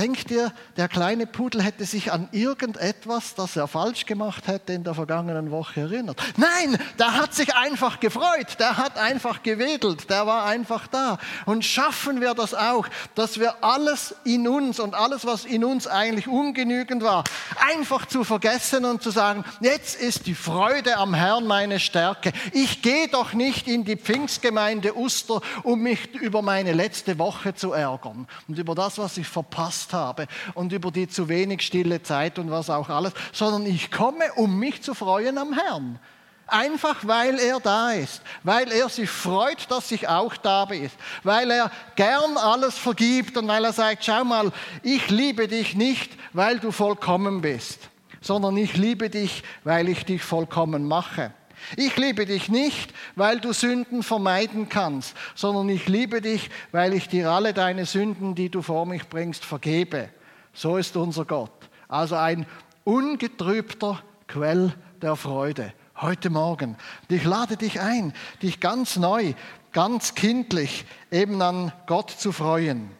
Denkt 0.00 0.30
ihr, 0.30 0.50
der 0.78 0.88
kleine 0.88 1.26
Pudel 1.26 1.62
hätte 1.62 1.84
sich 1.84 2.10
an 2.10 2.26
irgendetwas, 2.32 3.34
das 3.34 3.54
er 3.54 3.68
falsch 3.68 4.06
gemacht 4.06 4.46
hätte 4.46 4.72
in 4.72 4.82
der 4.82 4.94
vergangenen 4.94 5.50
Woche 5.50 5.82
erinnert? 5.82 6.18
Nein, 6.38 6.78
der 6.98 7.18
hat 7.18 7.34
sich 7.34 7.54
einfach 7.54 8.00
gefreut, 8.00 8.58
der 8.58 8.78
hat 8.78 8.96
einfach 8.96 9.42
gewedelt, 9.42 10.08
der 10.08 10.26
war 10.26 10.46
einfach 10.46 10.86
da. 10.86 11.18
Und 11.44 11.66
schaffen 11.66 12.22
wir 12.22 12.32
das 12.32 12.54
auch, 12.54 12.86
dass 13.14 13.38
wir 13.38 13.62
alles 13.62 14.14
in 14.24 14.48
uns 14.48 14.80
und 14.80 14.94
alles, 14.94 15.26
was 15.26 15.44
in 15.44 15.64
uns 15.64 15.86
eigentlich 15.86 16.28
ungenügend 16.28 17.02
war, 17.02 17.24
einfach 17.58 18.06
zu 18.06 18.24
vergessen 18.24 18.86
und 18.86 19.02
zu 19.02 19.10
sagen, 19.10 19.44
jetzt 19.60 20.00
ist 20.00 20.26
die 20.26 20.34
Freude 20.34 20.96
am 20.96 21.12
Herrn 21.12 21.46
meine 21.46 21.78
Stärke. 21.78 22.32
Ich 22.52 22.80
gehe 22.80 23.08
doch 23.08 23.34
nicht 23.34 23.68
in 23.68 23.84
die 23.84 23.96
Pfingstgemeinde 23.96 24.96
Uster, 24.96 25.42
um 25.62 25.80
mich 25.80 26.14
über 26.14 26.40
meine 26.40 26.72
letzte 26.72 27.18
Woche 27.18 27.54
zu 27.54 27.72
ärgern 27.72 28.26
und 28.48 28.58
über 28.58 28.74
das, 28.74 28.96
was 28.96 29.18
ich 29.18 29.28
verpasst 29.28 29.89
verpasst 29.90 29.92
habe 29.92 30.26
und 30.54 30.72
über 30.72 30.90
die 30.90 31.08
zu 31.08 31.28
wenig 31.28 31.62
stille 31.62 32.02
Zeit 32.02 32.38
und 32.38 32.50
was 32.50 32.70
auch 32.70 32.88
alles, 32.88 33.12
sondern 33.32 33.66
ich 33.66 33.90
komme, 33.90 34.32
um 34.36 34.58
mich 34.58 34.82
zu 34.82 34.94
freuen 34.94 35.38
am 35.38 35.52
Herrn. 35.52 35.98
Einfach 36.46 37.06
weil 37.06 37.38
er 37.38 37.60
da 37.60 37.92
ist, 37.92 38.22
weil 38.42 38.72
er 38.72 38.88
sich 38.88 39.08
freut, 39.08 39.70
dass 39.70 39.92
ich 39.92 40.08
auch 40.08 40.36
da 40.36 40.64
bin, 40.64 40.90
weil 41.22 41.48
er 41.48 41.70
gern 41.94 42.36
alles 42.36 42.76
vergibt 42.76 43.36
und 43.36 43.46
weil 43.46 43.64
er 43.64 43.72
sagt, 43.72 44.04
schau 44.04 44.24
mal, 44.24 44.50
ich 44.82 45.10
liebe 45.10 45.46
dich 45.46 45.76
nicht, 45.76 46.10
weil 46.32 46.58
du 46.58 46.72
vollkommen 46.72 47.40
bist, 47.40 47.78
sondern 48.20 48.56
ich 48.56 48.76
liebe 48.76 49.10
dich, 49.10 49.44
weil 49.62 49.88
ich 49.88 50.04
dich 50.04 50.24
vollkommen 50.24 50.88
mache. 50.88 51.32
Ich 51.76 51.96
liebe 51.96 52.26
dich 52.26 52.48
nicht, 52.48 52.92
weil 53.16 53.40
du 53.40 53.52
Sünden 53.52 54.02
vermeiden 54.02 54.68
kannst, 54.68 55.14
sondern 55.34 55.68
ich 55.68 55.88
liebe 55.88 56.20
dich, 56.20 56.50
weil 56.72 56.94
ich 56.94 57.08
dir 57.08 57.30
alle 57.30 57.54
deine 57.54 57.86
Sünden, 57.86 58.34
die 58.34 58.48
du 58.48 58.62
vor 58.62 58.86
mich 58.86 59.08
bringst, 59.08 59.44
vergebe. 59.44 60.08
So 60.52 60.76
ist 60.76 60.96
unser 60.96 61.24
Gott. 61.24 61.52
Also 61.88 62.16
ein 62.16 62.46
ungetrübter 62.84 64.02
Quell 64.26 64.72
der 65.00 65.16
Freude. 65.16 65.72
Heute 65.96 66.30
Morgen. 66.30 66.76
Ich 67.08 67.24
lade 67.24 67.56
dich 67.56 67.80
ein, 67.80 68.14
dich 68.42 68.60
ganz 68.60 68.96
neu, 68.96 69.34
ganz 69.72 70.14
kindlich 70.14 70.84
eben 71.10 71.40
an 71.42 71.72
Gott 71.86 72.10
zu 72.10 72.32
freuen. 72.32 72.90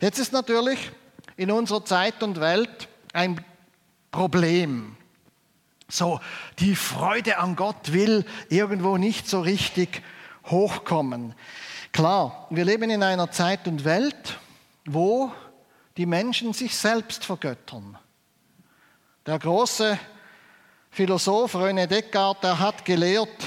Jetzt 0.00 0.18
ist 0.18 0.32
natürlich 0.32 0.92
in 1.36 1.50
unserer 1.50 1.84
Zeit 1.84 2.22
und 2.22 2.40
Welt 2.40 2.88
ein 3.12 3.44
Problem 4.10 4.96
so, 5.88 6.20
die 6.58 6.76
Freude 6.76 7.38
an 7.38 7.56
Gott 7.56 7.92
will 7.92 8.24
irgendwo 8.48 8.96
nicht 8.96 9.28
so 9.28 9.40
richtig 9.40 10.02
hochkommen. 10.46 11.34
Klar, 11.92 12.46
wir 12.50 12.64
leben 12.64 12.90
in 12.90 13.02
einer 13.02 13.30
Zeit 13.30 13.68
und 13.68 13.84
Welt, 13.84 14.38
wo 14.86 15.32
die 15.96 16.06
Menschen 16.06 16.52
sich 16.52 16.76
selbst 16.76 17.24
vergöttern. 17.24 17.98
Der 19.26 19.38
große 19.38 19.98
Philosoph 20.90 21.54
René 21.54 21.86
Descartes, 21.86 22.40
der 22.42 22.58
hat 22.58 22.84
gelehrt, 22.84 23.44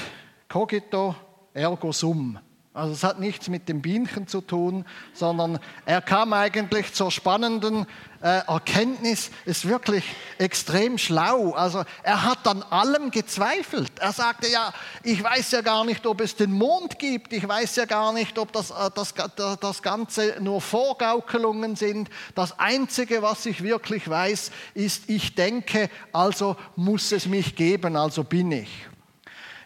cogito 0.48 1.14
ergo 1.52 1.92
sum. 1.92 2.38
Also 2.74 2.92
es 2.92 3.02
hat 3.02 3.18
nichts 3.18 3.48
mit 3.48 3.68
dem 3.68 3.82
Bienchen 3.82 4.28
zu 4.28 4.40
tun, 4.40 4.84
sondern 5.12 5.58
er 5.84 6.00
kam 6.00 6.32
eigentlich 6.32 6.92
zur 6.92 7.10
spannenden 7.10 7.86
äh, 8.20 8.40
Erkenntnis, 8.46 9.30
ist 9.46 9.66
wirklich 9.66 10.04
extrem 10.38 10.98
schlau. 10.98 11.54
Also 11.54 11.82
er 12.02 12.24
hat 12.24 12.46
an 12.46 12.62
allem 12.62 13.10
gezweifelt. 13.10 13.90
Er 13.98 14.12
sagte 14.12 14.48
ja, 14.48 14.72
ich 15.02 15.22
weiß 15.22 15.50
ja 15.52 15.62
gar 15.62 15.84
nicht, 15.84 16.06
ob 16.06 16.20
es 16.20 16.36
den 16.36 16.52
Mond 16.52 16.98
gibt, 16.98 17.32
ich 17.32 17.48
weiß 17.48 17.76
ja 17.76 17.84
gar 17.84 18.12
nicht, 18.12 18.38
ob 18.38 18.52
das, 18.52 18.70
äh, 18.70 18.90
das, 18.94 19.14
das 19.60 19.82
Ganze 19.82 20.36
nur 20.40 20.60
Vorgaukelungen 20.60 21.74
sind. 21.74 22.10
Das 22.34 22.58
Einzige, 22.58 23.22
was 23.22 23.46
ich 23.46 23.62
wirklich 23.62 24.08
weiß, 24.08 24.52
ist, 24.74 25.08
ich 25.08 25.34
denke, 25.34 25.90
also 26.12 26.56
muss 26.76 27.12
es 27.12 27.26
mich 27.26 27.56
geben, 27.56 27.96
also 27.96 28.24
bin 28.24 28.52
ich. 28.52 28.88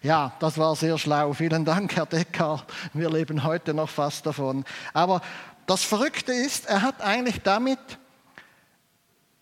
Ja, 0.03 0.33
das 0.41 0.59
war 0.59 0.75
sehr 0.75 0.99
schlau. 0.99 1.33
Vielen 1.33 1.65
Dank, 1.65 1.95
Herr 1.95 2.07
Decker. 2.07 2.67
Wir 2.93 3.09
leben 3.09 3.45
heute 3.45 3.73
noch 3.73 3.89
fast 3.89 4.27
davon. 4.27 4.65
Aber 4.93 5.21
das 5.67 5.85
Verrückte 5.85 6.33
ist, 6.33 6.67
er 6.67 6.83
hat 6.83 7.01
eigentlich 7.01 7.41
damit 7.43 7.79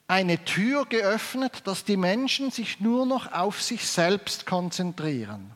eine 0.06 0.44
Tür 0.44 0.84
geöffnet, 0.84 1.62
dass 1.66 1.84
die 1.84 1.96
Menschen 1.96 2.50
sich 2.50 2.78
nur 2.78 3.06
noch 3.06 3.32
auf 3.32 3.62
sich 3.62 3.88
selbst 3.88 4.44
konzentrieren. 4.44 5.52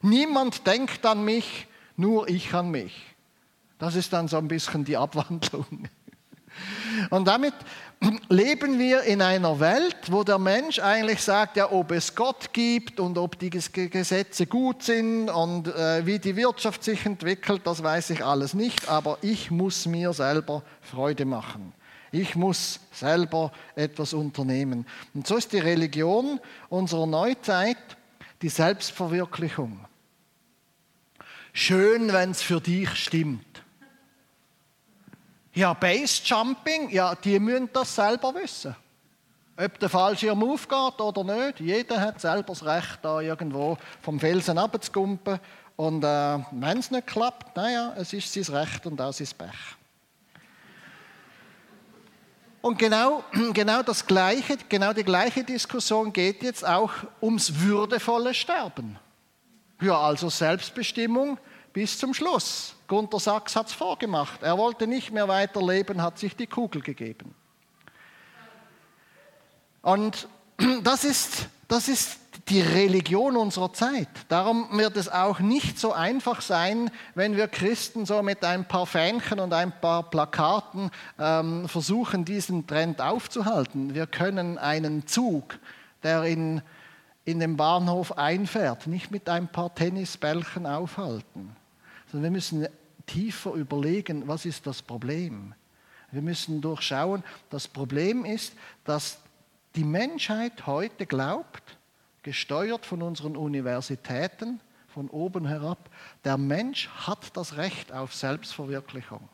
Niemand 0.00 0.66
denkt 0.66 1.06
an 1.06 1.24
mich, 1.24 1.68
nur 1.96 2.28
ich 2.28 2.54
an 2.54 2.70
mich. 2.70 3.14
Das 3.78 3.94
ist 3.94 4.12
dann 4.12 4.26
so 4.26 4.38
ein 4.38 4.48
bisschen 4.48 4.84
die 4.84 4.96
Abwandlung. 4.96 5.88
Und 7.10 7.26
damit 7.26 7.54
leben 8.28 8.78
wir 8.78 9.02
in 9.02 9.22
einer 9.22 9.58
Welt, 9.60 9.96
wo 10.10 10.22
der 10.22 10.38
Mensch 10.38 10.78
eigentlich 10.78 11.22
sagt, 11.22 11.56
ja, 11.56 11.70
ob 11.70 11.90
es 11.92 12.14
Gott 12.14 12.52
gibt 12.52 13.00
und 13.00 13.18
ob 13.18 13.38
die 13.38 13.50
Gesetze 13.50 14.46
gut 14.46 14.82
sind 14.82 15.28
und 15.30 15.68
äh, 15.68 16.04
wie 16.04 16.18
die 16.18 16.36
Wirtschaft 16.36 16.84
sich 16.84 17.06
entwickelt, 17.06 17.62
das 17.64 17.82
weiß 17.82 18.10
ich 18.10 18.24
alles 18.24 18.54
nicht, 18.54 18.88
aber 18.88 19.18
ich 19.22 19.50
muss 19.50 19.86
mir 19.86 20.12
selber 20.12 20.62
Freude 20.82 21.24
machen. 21.24 21.72
Ich 22.12 22.36
muss 22.36 22.80
selber 22.92 23.52
etwas 23.74 24.14
unternehmen. 24.14 24.86
Und 25.14 25.26
so 25.26 25.36
ist 25.36 25.52
die 25.52 25.58
Religion 25.58 26.40
unserer 26.68 27.06
Neuzeit 27.06 27.76
die 28.42 28.48
Selbstverwirklichung. 28.48 29.80
Schön, 31.52 32.12
wenn 32.12 32.30
es 32.30 32.42
für 32.42 32.60
dich 32.60 32.90
stimmt. 32.90 33.55
Ja, 35.56 35.72
Base 35.72 36.20
Jumping, 36.22 36.90
ja, 36.90 37.14
die 37.14 37.40
müssen 37.40 37.70
das 37.72 37.94
selber 37.94 38.34
wissen. 38.34 38.76
Ob 39.56 39.78
der 39.78 39.88
Fallschirm 39.88 40.42
aufgeht 40.42 41.00
oder 41.00 41.24
nicht, 41.24 41.60
jeder 41.60 41.98
hat 41.98 42.20
selber 42.20 42.48
das 42.48 42.62
Recht, 42.62 42.98
da 43.00 43.22
irgendwo 43.22 43.78
vom 44.02 44.20
Felsen 44.20 44.58
abzugumpen. 44.58 45.40
Und 45.76 46.04
äh, 46.04 46.38
wenn 46.50 46.76
es 46.76 46.90
nicht 46.90 47.06
klappt, 47.06 47.56
naja, 47.56 47.94
es 47.96 48.12
ist 48.12 48.30
sein 48.34 48.54
Recht 48.54 48.84
und 48.84 49.00
auch 49.00 49.14
sein 49.14 49.28
Pech. 49.38 49.48
Und 52.60 52.78
genau, 52.78 53.24
genau, 53.54 53.82
das 53.82 54.06
gleiche, 54.06 54.58
genau 54.68 54.92
die 54.92 55.04
gleiche 55.04 55.42
Diskussion 55.42 56.12
geht 56.12 56.42
jetzt 56.42 56.66
auch 56.66 56.92
ums 57.22 57.60
würdevolle 57.60 58.34
Sterben. 58.34 58.98
Ja, 59.80 59.98
also 59.98 60.28
Selbstbestimmung 60.28 61.38
bis 61.76 61.98
zum 61.98 62.14
Schluss. 62.14 62.74
Gunter 62.88 63.20
Sachs 63.20 63.54
hat 63.54 63.66
es 63.66 63.74
vorgemacht. 63.74 64.42
Er 64.42 64.56
wollte 64.56 64.86
nicht 64.86 65.12
mehr 65.12 65.28
weiterleben, 65.28 66.00
hat 66.00 66.18
sich 66.18 66.34
die 66.34 66.46
Kugel 66.46 66.80
gegeben. 66.80 67.34
Und 69.82 70.26
das 70.82 71.04
ist, 71.04 71.48
das 71.68 71.88
ist 71.88 72.18
die 72.48 72.62
Religion 72.62 73.36
unserer 73.36 73.74
Zeit. 73.74 74.08
Darum 74.30 74.78
wird 74.78 74.96
es 74.96 75.10
auch 75.10 75.38
nicht 75.38 75.78
so 75.78 75.92
einfach 75.92 76.40
sein, 76.40 76.90
wenn 77.14 77.36
wir 77.36 77.46
Christen 77.46 78.06
so 78.06 78.22
mit 78.22 78.42
ein 78.42 78.66
paar 78.66 78.86
Fähnchen 78.86 79.38
und 79.38 79.52
ein 79.52 79.78
paar 79.78 80.04
Plakaten 80.04 80.90
ähm, 81.18 81.68
versuchen, 81.68 82.24
diesen 82.24 82.66
Trend 82.66 83.02
aufzuhalten. 83.02 83.94
Wir 83.94 84.06
können 84.06 84.56
einen 84.56 85.06
Zug, 85.06 85.58
der 86.02 86.24
in, 86.24 86.62
in 87.26 87.38
den 87.38 87.58
Bahnhof 87.58 88.16
einfährt, 88.16 88.86
nicht 88.86 89.10
mit 89.10 89.28
ein 89.28 89.46
paar 89.48 89.74
Tennisbällchen 89.74 90.64
aufhalten, 90.66 91.54
sondern 92.16 92.32
wir 92.32 92.38
müssen 92.38 92.66
tiefer 93.04 93.52
überlegen, 93.52 94.26
was 94.26 94.46
ist 94.46 94.66
das 94.66 94.80
Problem. 94.80 95.54
Wir 96.10 96.22
müssen 96.22 96.62
durchschauen, 96.62 97.22
das 97.50 97.68
Problem 97.68 98.24
ist, 98.24 98.54
dass 98.84 99.18
die 99.74 99.84
Menschheit 99.84 100.66
heute 100.66 101.04
glaubt, 101.04 101.76
gesteuert 102.22 102.86
von 102.86 103.02
unseren 103.02 103.36
Universitäten, 103.36 104.60
von 104.88 105.10
oben 105.10 105.44
herab, 105.46 105.90
der 106.24 106.38
Mensch 106.38 106.88
hat 106.88 107.36
das 107.36 107.58
Recht 107.58 107.92
auf 107.92 108.14
Selbstverwirklichung. 108.14 109.28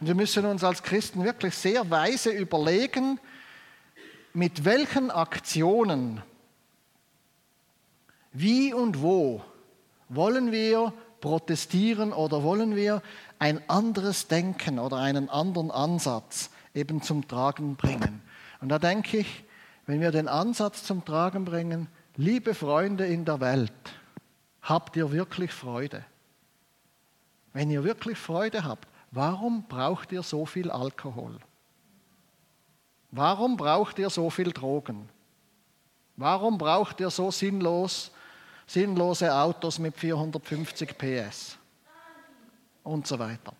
Und 0.00 0.06
wir 0.06 0.14
müssen 0.14 0.44
uns 0.44 0.62
als 0.62 0.82
Christen 0.82 1.24
wirklich 1.24 1.54
sehr 1.54 1.88
weise 1.88 2.30
überlegen, 2.30 3.18
mit 4.34 4.66
welchen 4.66 5.10
Aktionen, 5.10 6.20
wie 8.32 8.74
und 8.74 9.00
wo 9.00 9.42
wollen 10.10 10.52
wir 10.52 10.92
protestieren 11.24 12.12
oder 12.12 12.42
wollen 12.42 12.76
wir 12.76 13.00
ein 13.38 13.58
anderes 13.70 14.28
Denken 14.28 14.78
oder 14.78 14.98
einen 14.98 15.30
anderen 15.30 15.70
Ansatz 15.70 16.50
eben 16.74 17.00
zum 17.00 17.26
Tragen 17.26 17.76
bringen. 17.76 18.20
Und 18.60 18.68
da 18.68 18.78
denke 18.78 19.16
ich, 19.16 19.44
wenn 19.86 20.02
wir 20.02 20.10
den 20.10 20.28
Ansatz 20.28 20.84
zum 20.84 21.02
Tragen 21.02 21.46
bringen, 21.46 21.88
liebe 22.16 22.52
Freunde 22.52 23.06
in 23.06 23.24
der 23.24 23.40
Welt, 23.40 23.72
habt 24.60 24.96
ihr 24.96 25.12
wirklich 25.12 25.50
Freude? 25.50 26.04
Wenn 27.54 27.70
ihr 27.70 27.84
wirklich 27.84 28.18
Freude 28.18 28.64
habt, 28.64 28.86
warum 29.10 29.62
braucht 29.66 30.12
ihr 30.12 30.22
so 30.22 30.44
viel 30.44 30.70
Alkohol? 30.70 31.38
Warum 33.12 33.56
braucht 33.56 33.98
ihr 33.98 34.10
so 34.10 34.28
viel 34.28 34.52
Drogen? 34.52 35.08
Warum 36.16 36.58
braucht 36.58 37.00
ihr 37.00 37.08
so 37.08 37.30
sinnlos, 37.30 38.10
sinnlose 38.66 39.34
Autos 39.34 39.78
mit 39.78 39.96
450 39.96 40.96
PS? 40.98 41.58
Und 42.82 43.06
so 43.06 43.18
weiter. 43.18 43.54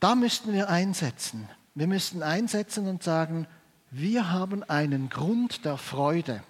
Da 0.00 0.14
müssten 0.14 0.52
wir 0.52 0.68
einsetzen. 0.68 1.48
Wir 1.74 1.86
müssten 1.86 2.22
einsetzen 2.22 2.88
und 2.88 3.02
sagen, 3.02 3.46
wir 3.90 4.30
haben 4.30 4.62
einen 4.64 5.08
Grund 5.08 5.64
der 5.64 5.76
Freude. 5.76 6.42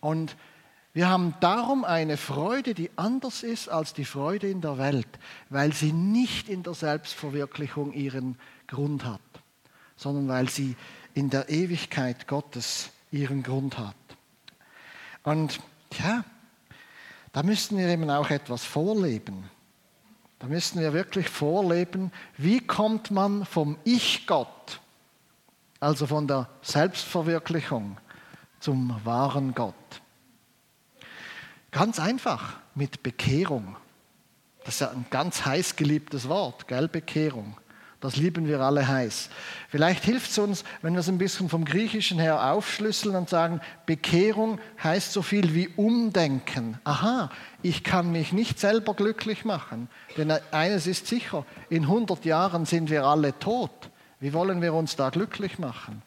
Und 0.00 0.36
wir 0.92 1.08
haben 1.08 1.34
darum 1.40 1.84
eine 1.84 2.16
Freude, 2.16 2.74
die 2.74 2.90
anders 2.96 3.42
ist 3.42 3.68
als 3.68 3.94
die 3.94 4.04
Freude 4.04 4.48
in 4.48 4.60
der 4.60 4.76
Welt, 4.76 5.06
weil 5.48 5.72
sie 5.72 5.92
nicht 5.92 6.48
in 6.48 6.62
der 6.64 6.74
Selbstverwirklichung 6.74 7.92
ihren 7.92 8.38
Grund 8.66 9.04
hat, 9.04 9.20
sondern 9.96 10.28
weil 10.28 10.48
sie 10.48 10.76
in 11.14 11.30
der 11.30 11.48
Ewigkeit 11.48 12.26
Gottes 12.26 12.90
ihren 13.12 13.42
Grund 13.42 13.78
hat. 13.78 13.94
Und 15.22 15.60
ja, 15.98 16.24
da 17.32 17.42
müssten 17.42 17.76
wir 17.78 17.88
eben 17.88 18.10
auch 18.10 18.30
etwas 18.30 18.64
vorleben. 18.64 19.48
Da 20.38 20.46
müssten 20.46 20.80
wir 20.80 20.92
wirklich 20.92 21.28
vorleben, 21.28 22.12
wie 22.36 22.60
kommt 22.60 23.10
man 23.10 23.44
vom 23.44 23.76
Ich-Gott 23.84 24.80
also 25.80 26.06
von 26.06 26.28
der 26.28 26.48
Selbstverwirklichung 26.60 27.96
zum 28.60 29.00
wahren 29.04 29.54
Gott. 29.54 29.74
Ganz 31.70 31.98
einfach 31.98 32.58
mit 32.74 33.02
Bekehrung. 33.02 33.76
Das 34.64 34.74
ist 34.74 34.80
ja 34.80 34.90
ein 34.90 35.06
ganz 35.08 35.46
heiß 35.46 35.76
geliebtes 35.76 36.28
Wort, 36.28 36.68
gell, 36.68 36.86
Bekehrung. 36.86 37.56
Das 38.00 38.16
lieben 38.16 38.48
wir 38.48 38.60
alle 38.60 38.88
heiß. 38.88 39.28
Vielleicht 39.68 40.04
hilft 40.04 40.30
es 40.30 40.38
uns, 40.38 40.64
wenn 40.80 40.94
wir 40.94 41.00
es 41.00 41.08
ein 41.08 41.18
bisschen 41.18 41.50
vom 41.50 41.66
Griechischen 41.66 42.18
her 42.18 42.52
aufschlüsseln 42.52 43.14
und 43.14 43.28
sagen, 43.28 43.60
Bekehrung 43.84 44.58
heißt 44.82 45.12
so 45.12 45.20
viel 45.20 45.54
wie 45.54 45.68
Umdenken. 45.68 46.78
Aha, 46.84 47.30
ich 47.60 47.84
kann 47.84 48.10
mich 48.10 48.32
nicht 48.32 48.58
selber 48.58 48.94
glücklich 48.94 49.44
machen. 49.44 49.88
Denn 50.16 50.30
eines 50.50 50.86
ist 50.86 51.08
sicher, 51.08 51.44
in 51.68 51.82
100 51.82 52.24
Jahren 52.24 52.64
sind 52.64 52.88
wir 52.88 53.04
alle 53.04 53.38
tot. 53.38 53.90
Wie 54.18 54.32
wollen 54.32 54.62
wir 54.62 54.72
uns 54.72 54.96
da 54.96 55.10
glücklich 55.10 55.58
machen? 55.58 56.02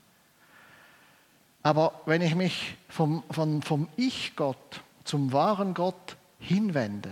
Aber 1.62 2.02
wenn 2.08 2.24
ich 2.24 2.36
mich 2.36 2.76
vom, 2.90 3.24
vom, 3.30 3.62
vom 3.62 3.88
Ich-Gott 3.98 4.82
zum 5.04 5.32
wahren 5.32 5.76
Gott 5.76 6.18
hinwende 6.40 7.12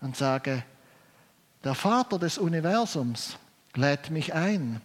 und 0.00 0.16
sage, 0.16 0.64
der 1.62 1.74
Vater 1.74 2.18
des 2.18 2.38
Universums 2.38 3.36
lädt 3.76 4.10
mich 4.10 4.34
ein, 4.34 4.80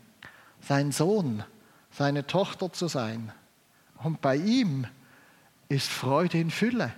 sein 0.62 0.91
Sohn, 0.91 1.43
seine 1.91 2.28
Tochter 2.28 2.71
zu 2.71 2.88
sein. 2.88 3.32
Und 4.04 4.21
bei 4.21 4.36
ihm 4.36 4.86
ist 5.69 5.89
Freude 5.89 6.39
in 6.39 6.52
Fülle. 6.52 6.93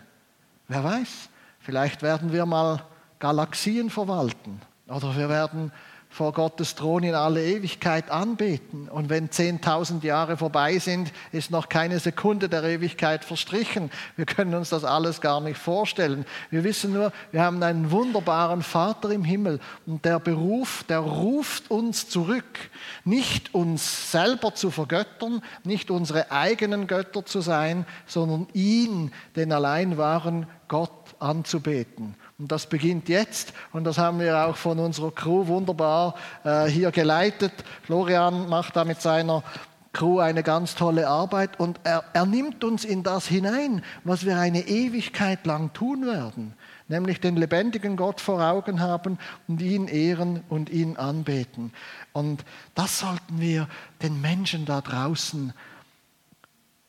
Wer 0.67 0.83
weiß, 0.83 1.29
vielleicht 1.59 2.01
werden 2.01 2.31
wir 2.31 2.45
mal 2.45 2.83
Galaxien 3.19 3.89
verwalten 3.89 4.61
oder 4.87 5.15
wir 5.15 5.29
werden 5.29 5.71
vor 6.11 6.33
Gottes 6.33 6.73
Thron 6.73 7.03
in 7.03 7.13
alle 7.13 7.45
Ewigkeit 7.45 8.09
anbeten. 8.09 8.89
Und 8.89 9.09
wenn 9.09 9.29
10.000 9.29 10.03
Jahre 10.03 10.37
vorbei 10.37 10.79
sind, 10.79 11.13
ist 11.31 11.51
noch 11.51 11.69
keine 11.69 11.99
Sekunde 11.99 12.49
der 12.49 12.63
Ewigkeit 12.63 13.23
verstrichen. 13.23 13.91
Wir 14.15 14.25
können 14.25 14.55
uns 14.55 14.69
das 14.69 14.83
alles 14.83 15.21
gar 15.21 15.39
nicht 15.39 15.57
vorstellen. 15.57 16.25
Wir 16.49 16.63
wissen 16.63 16.93
nur, 16.93 17.13
wir 17.31 17.43
haben 17.43 17.61
einen 17.61 17.91
wunderbaren 17.91 18.63
Vater 18.63 19.11
im 19.11 19.23
Himmel 19.23 19.59
und 19.85 20.03
der 20.03 20.19
Beruf, 20.19 20.83
der 20.89 20.99
ruft 20.99 21.69
uns 21.69 22.09
zurück, 22.09 22.69
nicht 23.05 23.53
uns 23.53 24.11
selber 24.11 24.55
zu 24.55 24.71
vergöttern, 24.71 25.43
nicht 25.63 25.91
unsere 25.91 26.31
eigenen 26.31 26.87
Götter 26.87 27.23
zu 27.23 27.41
sein, 27.41 27.85
sondern 28.07 28.47
ihn, 28.53 29.11
den 29.35 29.51
allein 29.51 29.97
wahren 29.97 30.47
Gott 30.67 31.15
anzubeten. 31.19 32.15
Und 32.39 32.53
das 32.53 32.67
beginnt 32.67 33.09
jetzt 33.09 33.51
und 33.73 33.83
das 33.83 33.97
haben 33.97 34.21
wir 34.21 34.45
auch 34.45 34.55
von 34.55 34.79
unserer 34.79 35.11
Crew 35.11 35.47
wunderbar 35.47 36.15
äh, 36.45 36.67
hier 36.67 36.89
geleitet. 36.91 37.51
Florian 37.83 38.47
macht 38.47 38.77
da 38.77 38.85
mit 38.85 39.01
seiner 39.01 39.43
Crew 39.91 40.19
eine 40.19 40.41
ganz 40.41 40.75
tolle 40.75 41.09
Arbeit 41.09 41.59
und 41.59 41.81
er, 41.83 42.05
er 42.13 42.25
nimmt 42.25 42.63
uns 42.63 42.85
in 42.85 43.03
das 43.03 43.27
hinein, 43.27 43.83
was 44.05 44.25
wir 44.25 44.37
eine 44.37 44.61
Ewigkeit 44.67 45.45
lang 45.45 45.73
tun 45.73 46.05
werden, 46.05 46.53
nämlich 46.87 47.19
den 47.19 47.35
lebendigen 47.35 47.97
Gott 47.97 48.21
vor 48.21 48.41
Augen 48.41 48.79
haben 48.79 49.17
und 49.49 49.61
ihn 49.61 49.89
ehren 49.89 50.43
und 50.47 50.69
ihn 50.69 50.95
anbeten. 50.95 51.73
Und 52.13 52.45
das 52.73 52.99
sollten 52.99 53.41
wir 53.41 53.67
den 54.01 54.21
Menschen 54.21 54.65
da 54.65 54.79
draußen 54.79 55.53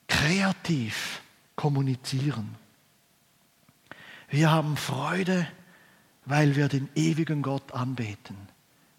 kreativ 0.06 1.22
kommunizieren. 1.56 2.54
Wir 4.30 4.52
haben 4.52 4.76
Freude, 4.76 5.44
weil 6.24 6.54
wir 6.54 6.68
den 6.68 6.88
ewigen 6.94 7.42
Gott 7.42 7.72
anbeten, 7.72 8.36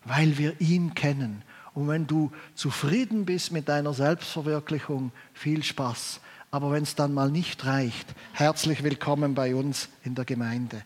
weil 0.03 0.37
wir 0.37 0.59
ihn 0.59 0.93
kennen. 0.93 1.43
Und 1.73 1.87
wenn 1.87 2.05
du 2.05 2.33
zufrieden 2.53 3.23
bist 3.23 3.53
mit 3.53 3.69
deiner 3.69 3.93
Selbstverwirklichung, 3.93 5.13
viel 5.33 5.63
Spaß. 5.63 6.19
Aber 6.51 6.71
wenn 6.71 6.83
es 6.83 6.95
dann 6.95 7.13
mal 7.13 7.31
nicht 7.31 7.65
reicht, 7.65 8.13
herzlich 8.33 8.83
willkommen 8.83 9.33
bei 9.33 9.55
uns 9.55 9.87
in 10.03 10.15
der 10.15 10.25
Gemeinde. 10.25 10.83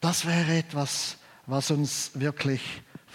Das 0.00 0.24
wäre 0.24 0.56
etwas, 0.56 1.18
was 1.44 1.70
uns 1.70 2.12
wirklich 2.14 2.62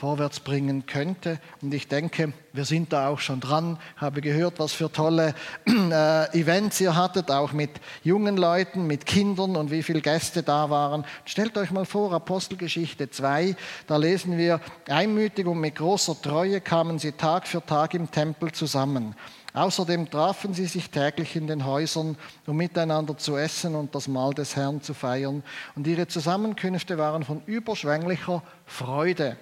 vorwärts 0.02 0.40
bringen 0.40 0.88
könnte. 0.88 1.40
Und 1.62 1.72
ich 1.76 1.88
denke, 1.88 2.34
wir 2.54 2.66
sind 2.66 2.92
da 2.92 3.08
auch 3.08 3.20
schon 3.20 3.40
dran. 3.40 3.78
Habe 3.98 4.22
gehört, 4.22 4.58
was 4.58 4.74
für 4.74 4.92
tolle 4.92 5.36
äh, 5.68 6.40
Events 6.40 6.82
ihr 6.82 6.96
hattet, 6.96 7.30
auch 7.30 7.52
mit 7.52 7.70
jungen 8.04 8.36
Leuten, 8.36 8.88
mit 8.88 9.06
Kindern 9.06 9.56
und 9.56 9.70
wie 9.70 9.84
viele 9.84 10.02
Gäste 10.02 10.42
da 10.42 10.72
waren. 10.72 11.06
Stellt 11.26 11.56
euch 11.56 11.70
mal 11.70 11.86
vor, 11.86 12.14
Apostelgeschichte 12.14 13.12
2, 13.12 13.56
da 13.86 13.98
lesen 13.98 14.40
wir, 14.40 14.60
einmütig 14.90 15.46
und 15.46 15.60
mit 15.60 15.76
großer 15.76 16.20
Treue 16.20 16.62
kamen 16.62 16.98
sie 16.98 17.12
Tag 17.12 17.48
für 17.48 17.64
Tag 17.64 17.94
im 17.94 18.10
Tempel 18.10 18.52
zusammen. 18.54 19.16
Außerdem 19.54 20.10
trafen 20.10 20.56
sie 20.56 20.66
sich 20.66 20.90
täglich 20.90 21.36
in 21.36 21.46
den 21.46 21.64
Häusern, 21.64 22.18
um 22.48 22.58
miteinander 22.58 23.16
zu 23.20 23.38
essen 23.38 23.76
und 23.76 23.94
das 23.94 24.08
Mahl 24.08 24.34
des 24.34 24.56
Herrn 24.56 24.82
zu 24.82 24.96
feiern. 24.96 25.44
Und 25.76 25.86
ihre 25.86 26.08
Zusammenkünfte 26.08 26.98
waren 26.98 27.24
von 27.24 27.44
überschwänglicher 27.46 28.42
Freude 28.66 29.38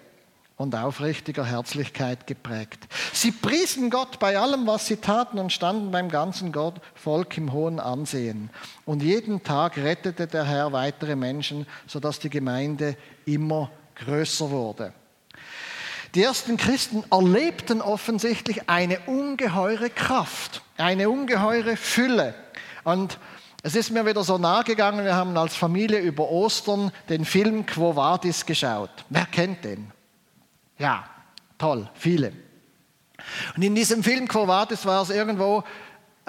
und 0.59 0.75
aufrichtiger 0.75 1.45
Herzlichkeit 1.45 2.27
geprägt. 2.27 2.89
Sie 3.13 3.31
priesen 3.31 3.89
Gott 3.89 4.19
bei 4.19 4.37
allem, 4.37 4.67
was 4.67 4.87
sie 4.87 4.97
taten 4.97 5.39
und 5.39 5.53
standen 5.53 5.89
beim 5.89 6.09
ganzen 6.09 6.53
Volk 6.95 7.37
im 7.37 7.53
hohen 7.53 7.79
Ansehen. 7.79 8.49
Und 8.85 9.01
jeden 9.01 9.41
Tag 9.41 9.77
rettete 9.77 10.27
der 10.27 10.43
Herr 10.43 10.73
weitere 10.73 11.15
Menschen, 11.15 11.65
sodass 11.87 12.19
die 12.19 12.29
Gemeinde 12.29 12.97
immer 13.25 13.71
größer 13.95 14.51
wurde. 14.51 14.91
Die 16.13 16.23
ersten 16.23 16.57
Christen 16.57 17.05
erlebten 17.09 17.81
offensichtlich 17.81 18.69
eine 18.69 18.99
ungeheure 19.07 19.89
Kraft, 19.89 20.61
eine 20.77 21.09
ungeheure 21.09 21.77
Fülle. 21.77 22.35
Und 22.83 23.17
es 23.63 23.75
ist 23.75 23.91
mir 23.91 24.05
wieder 24.05 24.25
so 24.25 24.37
nahe 24.37 24.65
gegangen, 24.65 25.05
wir 25.05 25.15
haben 25.15 25.37
als 25.37 25.55
Familie 25.55 25.99
über 25.99 26.29
Ostern 26.29 26.91
den 27.07 27.23
Film 27.23 27.65
Quo 27.65 27.95
Vadis 27.95 28.45
geschaut. 28.45 28.91
Wer 29.07 29.25
kennt 29.25 29.63
den? 29.63 29.93
Ja, 30.79 31.03
toll, 31.57 31.89
viele. 31.93 32.31
Und 33.55 33.63
in 33.63 33.75
diesem 33.75 34.01
Film 34.01 34.27
Quo 34.27 34.47
Vadis 34.47 34.85
war 34.85 35.03
es 35.03 35.09
irgendwo 35.09 35.63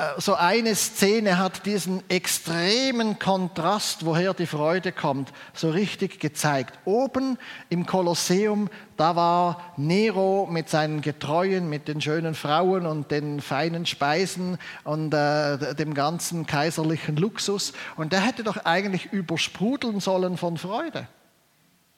äh, 0.01 0.21
so 0.21 0.35
eine 0.35 0.75
Szene 0.75 1.39
hat 1.39 1.67
diesen 1.67 2.03
extremen 2.09 3.19
Kontrast, 3.19 4.05
woher 4.07 4.35
die 4.35 4.47
Freude 4.47 4.93
kommt, 4.93 5.33
so 5.53 5.71
richtig 5.71 6.21
gezeigt. 6.21 6.79
Oben 6.85 7.39
im 7.69 7.87
Kolosseum, 7.87 8.71
da 8.97 9.15
war 9.15 9.73
Nero 9.77 10.49
mit 10.51 10.69
seinen 10.69 11.01
Getreuen, 11.01 11.69
mit 11.69 11.87
den 11.87 12.01
schönen 12.01 12.35
Frauen 12.35 12.87
und 12.87 13.11
den 13.11 13.41
feinen 13.41 13.87
Speisen 13.87 14.59
und 14.85 15.13
äh, 15.13 15.75
dem 15.75 15.95
ganzen 15.95 16.47
kaiserlichen 16.47 17.17
Luxus. 17.17 17.73
Und 17.97 18.13
der 18.13 18.21
hätte 18.21 18.43
doch 18.43 18.65
eigentlich 18.65 19.13
übersprudeln 19.13 20.01
sollen 20.01 20.37
von 20.37 20.57
Freude. 20.57 21.07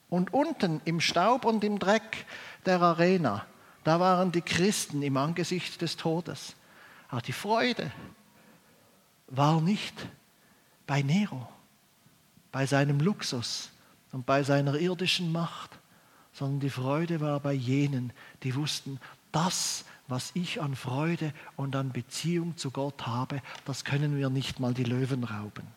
Und 0.09 0.33
unten 0.33 0.81
im 0.85 0.99
Staub 0.99 1.45
und 1.45 1.63
im 1.63 1.79
Dreck 1.79 2.25
der 2.65 2.81
Arena, 2.81 3.45
da 3.83 3.99
waren 3.99 4.31
die 4.31 4.41
Christen 4.41 5.01
im 5.01 5.17
Angesicht 5.17 5.81
des 5.81 5.97
Todes. 5.97 6.55
Aber 7.09 7.21
die 7.21 7.33
Freude 7.33 7.91
war 9.27 9.61
nicht 9.61 9.93
bei 10.85 11.01
Nero, 11.01 11.47
bei 12.51 12.65
seinem 12.65 12.99
Luxus 12.99 13.71
und 14.11 14.25
bei 14.25 14.43
seiner 14.43 14.75
irdischen 14.75 15.31
Macht, 15.31 15.71
sondern 16.33 16.59
die 16.59 16.69
Freude 16.69 17.19
war 17.21 17.39
bei 17.39 17.53
jenen, 17.53 18.13
die 18.43 18.55
wussten, 18.55 18.99
das, 19.31 19.85
was 20.07 20.31
ich 20.35 20.61
an 20.61 20.75
Freude 20.75 21.33
und 21.55 21.75
an 21.75 21.91
Beziehung 21.91 22.57
zu 22.57 22.71
Gott 22.71 23.07
habe, 23.07 23.41
das 23.65 23.83
können 23.83 24.17
wir 24.17 24.29
nicht 24.29 24.59
mal 24.59 24.73
die 24.73 24.83
Löwen 24.83 25.23
rauben. 25.23 25.67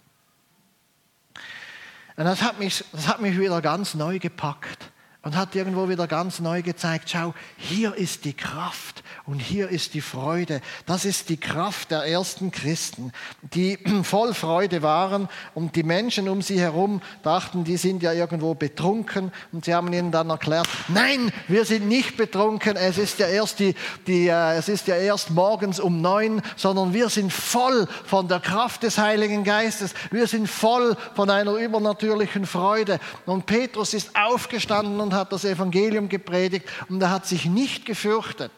Und 2.17 2.25
das 2.25 2.43
hat 2.43 2.59
mich, 2.59 2.85
das 2.93 3.09
hat 3.09 3.21
mich 3.21 3.39
wieder 3.39 3.61
ganz 3.61 3.95
neu 3.95 4.19
gepackt 4.19 4.91
und 5.27 5.35
hat 5.35 5.57
irgendwo 5.57 5.89
wieder 5.89 6.07
ganz 6.07 6.39
neu 6.39 6.62
gezeigt, 6.62 7.11
schau, 7.11 7.35
hier 7.57 7.97
ist 7.97 8.25
die 8.25 8.33
Kraft 8.33 9.03
und 9.27 9.41
hier 9.41 9.69
ist 9.71 9.95
die 9.95 10.01
Freude. 10.01 10.61
Das 10.87 11.05
ist 11.05 11.31
die 11.31 11.37
Kraft 11.37 11.91
der 11.91 12.05
ersten 12.05 12.53
Christen, 12.53 13.11
die 13.43 13.77
voll 14.05 14.35
Freude 14.35 14.83
waren 14.83 15.29
und 15.53 15.75
die 15.75 15.83
Menschen 15.83 16.29
um 16.29 16.43
sie 16.43 16.61
herum 16.61 17.03
dachten, 17.25 17.65
die 17.65 17.77
sind 17.77 18.05
ja 18.05 18.12
irgendwo 18.12 18.55
betrunken 18.55 19.33
und 19.51 19.65
sie 19.65 19.75
haben 19.75 19.93
ihnen 19.93 20.12
dann 20.12 20.31
erklärt, 20.31 20.69
nein, 20.87 21.33
wir 21.49 21.65
sind 21.65 21.89
nicht 21.89 22.17
betrunken, 22.17 22.77
es 22.77 22.97
ist 22.97 23.19
ja 23.19 23.27
erst, 23.27 23.59
die, 23.59 23.75
die, 24.07 24.29
äh, 24.29 24.55
es 24.55 24.69
ist 24.69 24.87
ja 24.87 24.95
erst 24.95 25.31
morgens 25.31 25.81
um 25.81 26.01
neun, 26.01 26.41
sondern 26.55 26.95
wir 26.95 27.09
sind 27.09 27.33
voll 27.33 27.89
von 28.05 28.29
der 28.29 28.39
Kraft 28.39 28.85
des 28.85 28.97
Heiligen 28.97 29.43
Geistes, 29.43 29.93
wir 30.12 30.29
sind 30.29 30.49
voll 30.49 30.97
von 31.17 31.31
einer 31.31 31.55
übernatürlichen 31.55 32.47
Freude. 32.47 33.01
Und 33.25 33.47
Petrus 33.47 33.93
ist 33.93 34.15
aufgestanden 34.15 35.01
und 35.01 35.16
hat 35.17 35.33
das 35.33 35.45
Evangelium 35.45 36.09
gepredigt 36.09 36.69
und 36.89 37.03
er 37.03 37.11
hat 37.11 37.27
sich 37.27 37.47
nicht 37.47 37.85
gefürchtet 37.85 38.53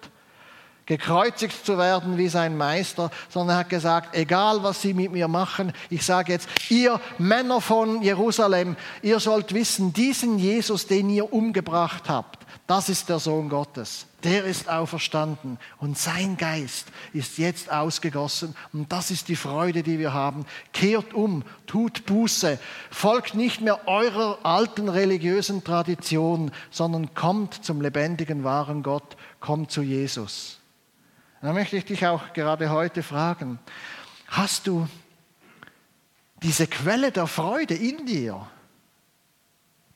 gekreuzigt 0.88 1.66
zu 1.66 1.77
werden 1.77 2.16
wie 2.16 2.29
sein 2.29 2.57
Meister, 2.57 3.11
sondern 3.29 3.57
er 3.57 3.61
hat 3.61 3.68
gesagt, 3.68 4.16
egal 4.16 4.62
was 4.62 4.81
sie 4.81 4.94
mit 4.94 5.12
mir 5.12 5.29
machen, 5.29 5.75
ich 5.90 6.03
sage 6.03 6.33
jetzt, 6.33 6.49
ihr 6.71 6.99
Männer 7.18 7.61
von 7.61 8.01
Jerusalem, 8.01 8.75
ihr 9.03 9.21
sollt 9.21 9.53
wissen, 9.53 9.92
diesen 9.92 10.38
Jesus, 10.38 10.87
den 10.87 11.11
ihr 11.11 11.31
umgebracht 11.31 12.09
habt, 12.09 12.47
das 12.68 12.90
ist 12.90 13.09
der 13.09 13.18
Sohn 13.18 13.48
Gottes. 13.48 14.04
Der 14.24 14.44
ist 14.44 14.68
auferstanden 14.68 15.59
und 15.78 15.96
sein 15.96 16.37
Geist 16.37 16.88
ist 17.14 17.38
jetzt 17.38 17.72
ausgegossen 17.72 18.54
und 18.74 18.92
das 18.92 19.11
ist 19.11 19.28
die 19.28 19.37
Freude, 19.37 19.83
die 19.83 19.98
wir 19.98 20.12
haben. 20.12 20.44
Kehrt 20.74 21.14
um, 21.14 21.44
tut 21.66 22.04
Buße, 22.04 22.59
folgt 22.90 23.35
nicht 23.35 23.62
mehr 23.62 23.88
eurer 23.88 24.40
alten 24.42 24.90
religiösen 24.90 25.64
Tradition, 25.64 26.50
sondern 26.70 27.14
kommt 27.14 27.64
zum 27.64 27.81
lebendigen, 27.81 28.44
wahren 28.44 28.83
Gott, 28.83 29.16
kommt 29.40 29.70
zu 29.70 29.81
Jesus. 29.81 30.59
Da 31.40 31.54
möchte 31.54 31.78
ich 31.78 31.87
dich 31.87 32.07
auch 32.07 32.35
gerade 32.35 32.68
heute 32.68 33.02
fragen, 33.02 33.59
hast 34.26 34.66
du 34.66 34.87
diese 36.42 36.66
Quelle 36.66 37.12
der 37.12 37.28
Freude 37.28 37.74
in 37.74 38.04
dir? 38.04 38.46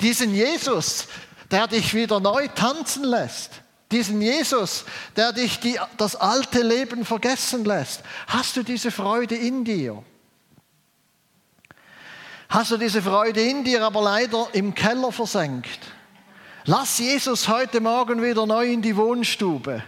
Diesen 0.01 0.35
Jesus, 0.35 1.07
der 1.53 1.69
dich 1.69 1.95
wieder 1.95 2.19
neu 2.19 2.49
tanzen 2.49 3.05
lässt? 3.05 3.63
Diesen 3.93 4.23
Jesus, 4.23 4.85
der 5.17 5.33
dich 5.33 5.61
die, 5.61 5.79
das 5.99 6.17
alte 6.17 6.63
Leben 6.63 7.05
vergessen 7.05 7.65
lässt? 7.65 8.01
Hast 8.27 8.57
du 8.57 8.63
diese 8.63 8.91
Freude 8.91 9.37
in 9.37 9.65
dir? 9.65 10.03
Hast 12.49 12.71
du 12.71 12.79
diese 12.79 13.03
Freude 13.03 13.43
in 13.43 13.65
dir, 13.65 13.85
aber 13.85 14.03
leider 14.03 14.49
im 14.53 14.75
Keller 14.75 15.13
versenkt? 15.13 15.79
Lass 16.65 16.99
Jesus 16.99 17.49
heute 17.49 17.81
Morgen 17.81 18.23
wieder 18.23 18.47
neu 18.47 18.73
in 18.73 18.83
die 18.83 18.97
Wohnstube. 18.97 19.83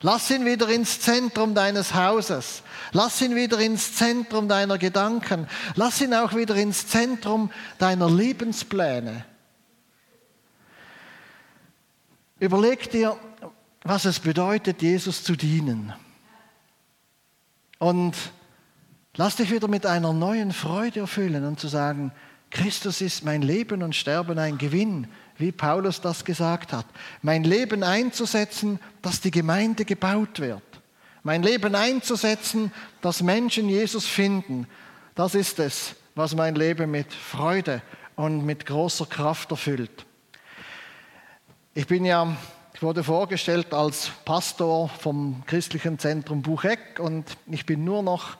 Lass 0.00 0.30
ihn 0.30 0.44
wieder 0.44 0.68
ins 0.68 1.00
Zentrum 1.00 1.54
deines 1.54 1.94
Hauses. 1.94 2.62
Lass 2.92 3.20
ihn 3.20 3.34
wieder 3.34 3.58
ins 3.58 3.94
Zentrum 3.94 4.48
deiner 4.48 4.78
Gedanken. 4.78 5.46
Lass 5.74 6.00
ihn 6.00 6.14
auch 6.14 6.34
wieder 6.34 6.54
ins 6.54 6.86
Zentrum 6.88 7.50
deiner 7.78 8.10
Lebenspläne. 8.10 9.24
Überleg 12.42 12.90
dir, 12.90 13.16
was 13.84 14.04
es 14.04 14.18
bedeutet, 14.18 14.82
Jesus 14.82 15.22
zu 15.22 15.36
dienen. 15.36 15.92
Und 17.78 18.14
lass 19.16 19.36
dich 19.36 19.52
wieder 19.52 19.68
mit 19.68 19.86
einer 19.86 20.12
neuen 20.12 20.52
Freude 20.52 21.00
erfüllen 21.00 21.44
und 21.44 21.60
zu 21.60 21.68
sagen, 21.68 22.10
Christus 22.50 23.00
ist 23.00 23.24
mein 23.24 23.42
Leben 23.42 23.82
und 23.82 23.94
Sterben 23.94 24.38
ein 24.38 24.58
Gewinn 24.58 25.06
wie 25.42 25.52
Paulus 25.52 26.00
das 26.00 26.24
gesagt 26.24 26.72
hat. 26.72 26.86
Mein 27.20 27.44
Leben 27.44 27.82
einzusetzen, 27.82 28.78
dass 29.02 29.20
die 29.20 29.30
Gemeinde 29.30 29.84
gebaut 29.84 30.40
wird. 30.40 30.62
Mein 31.22 31.42
Leben 31.42 31.74
einzusetzen, 31.74 32.72
dass 33.00 33.22
Menschen 33.22 33.68
Jesus 33.68 34.06
finden. 34.06 34.66
Das 35.14 35.34
ist 35.34 35.58
es, 35.58 35.94
was 36.14 36.34
mein 36.34 36.54
Leben 36.54 36.90
mit 36.90 37.12
Freude 37.12 37.82
und 38.16 38.44
mit 38.44 38.66
großer 38.66 39.06
Kraft 39.06 39.50
erfüllt. 39.50 40.06
Ich 41.74 41.86
bin 41.86 42.04
ja, 42.04 42.36
ich 42.74 42.82
wurde 42.82 43.02
vorgestellt 43.02 43.72
als 43.72 44.10
Pastor 44.26 44.90
vom 44.90 45.42
christlichen 45.46 45.98
Zentrum 45.98 46.42
Bucheck 46.42 47.00
und 47.00 47.24
ich 47.50 47.64
bin 47.64 47.82
nur 47.82 48.02
noch 48.02 48.36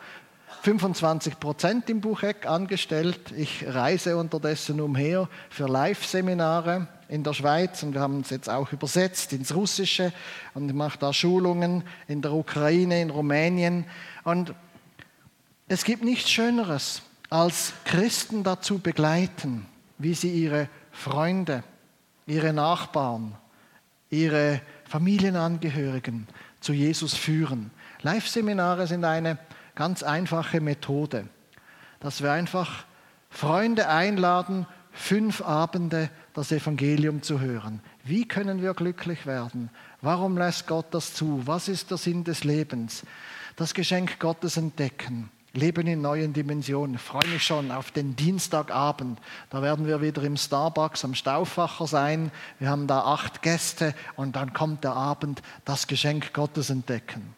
25 0.65 1.41
Prozent 1.41 1.89
im 1.89 2.03
Bucheck 2.03 2.45
angestellt. 2.45 3.33
Ich 3.35 3.65
reise 3.67 4.19
unterdessen 4.19 4.83
umher 4.83 5.31
für 5.49 5.67
Live-Seminare 5.67 6.89
in 7.09 7.25
der 7.25 7.33
Schweiz 7.33 7.83
und 7.83 7.95
wir 7.95 8.03
haben 8.03 8.21
es 8.21 8.29
jetzt 8.29 8.51
auch 8.51 8.71
übersetzt 8.71 9.33
ins 9.33 9.55
Russische 9.55 10.13
und 10.53 10.69
ich 10.69 10.75
mache 10.75 10.99
da 10.99 11.15
Schulungen 11.15 11.85
in 12.09 12.21
der 12.21 12.33
Ukraine, 12.33 13.01
in 13.01 13.09
Rumänien. 13.09 13.87
Und 14.25 14.53
es 15.69 15.85
gibt 15.85 16.05
nichts 16.05 16.31
Schöneres, 16.31 17.01
als 17.31 17.73
Christen 17.87 18.45
dazu 18.45 18.79
begleiten, 18.79 19.65
wie 19.97 20.13
sie 20.13 20.31
ihre 20.31 20.69
Freunde, 20.91 21.65
ihre 22.27 22.53
Nachbarn, 22.53 23.35
ihre 24.11 24.61
Familienangehörigen 24.89 26.27
zu 26.61 26.73
Jesus 26.73 27.15
führen. 27.15 27.71
Live-Seminare 28.03 28.87
sind 28.87 29.05
eine 29.05 29.39
ganz 29.75 30.03
einfache 30.03 30.61
Methode, 30.61 31.29
dass 32.01 32.23
wir 32.23 32.33
einfach 32.33 32.85
Freunde 33.31 33.89
einladen, 33.89 34.67
fünf 34.93 35.41
Abende 35.41 36.11
das 36.35 36.53
Evangelium 36.53 37.23
zu 37.23 37.41
hören. 37.41 37.81
Wie 38.05 38.27
können 38.27 38.63
wir 38.63 38.75
glücklich 38.75 39.27
werden? 39.27 39.71
Warum 40.01 40.37
lässt 40.37 40.67
Gott 40.67 40.87
das 40.93 41.15
zu? 41.15 41.43
Was 41.47 41.69
ist 41.69 41.91
der 41.91 41.99
Sinn 41.99 42.25
des 42.25 42.45
Lebens? 42.45 43.05
Das 43.57 43.75
Geschenk 43.75 44.19
Gottes 44.19 44.57
entdecken. 44.57 45.31
Leben 45.55 45.87
in 45.87 46.01
neuen 46.01 46.33
Dimensionen. 46.33 46.97
Ich 46.97 47.03
freue 47.03 47.27
mich 47.29 47.43
schon 47.43 47.71
auf 47.71 47.91
den 47.91 48.17
Dienstagabend. 48.17 49.19
Da 49.51 49.63
werden 49.63 49.87
wir 49.87 50.01
wieder 50.01 50.23
im 50.23 50.37
Starbucks 50.37 51.05
am 51.05 51.15
Stauffacher 51.15 51.87
sein. 51.87 52.31
Wir 52.59 52.71
haben 52.71 52.87
da 52.87 53.01
acht 53.01 53.43
Gäste 53.43 53.95
und 54.17 54.37
dann 54.37 54.53
kommt 54.53 54.85
der 54.85 54.93
Abend, 54.93 55.43
das 55.65 55.87
Geschenk 55.87 56.33
Gottes 56.33 56.71
entdecken. 56.71 57.35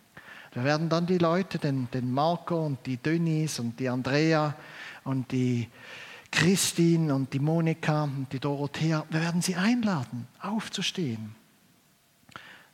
Wir 0.52 0.64
werden 0.64 0.88
dann 0.88 1.06
die 1.06 1.18
Leute, 1.18 1.58
den, 1.58 1.88
den 1.92 2.12
Marco 2.12 2.64
und 2.64 2.78
die 2.86 2.96
Denise 2.96 3.60
und 3.60 3.80
die 3.80 3.88
Andrea 3.88 4.54
und 5.02 5.32
die 5.32 5.68
Christine 6.30 7.14
und 7.14 7.32
die 7.32 7.40
Monika 7.40 8.04
und 8.04 8.28
die 8.32 8.38
Dorothea, 8.38 9.04
wir 9.10 9.20
werden 9.20 9.42
sie 9.42 9.56
einladen, 9.56 10.28
aufzustehen 10.40 11.34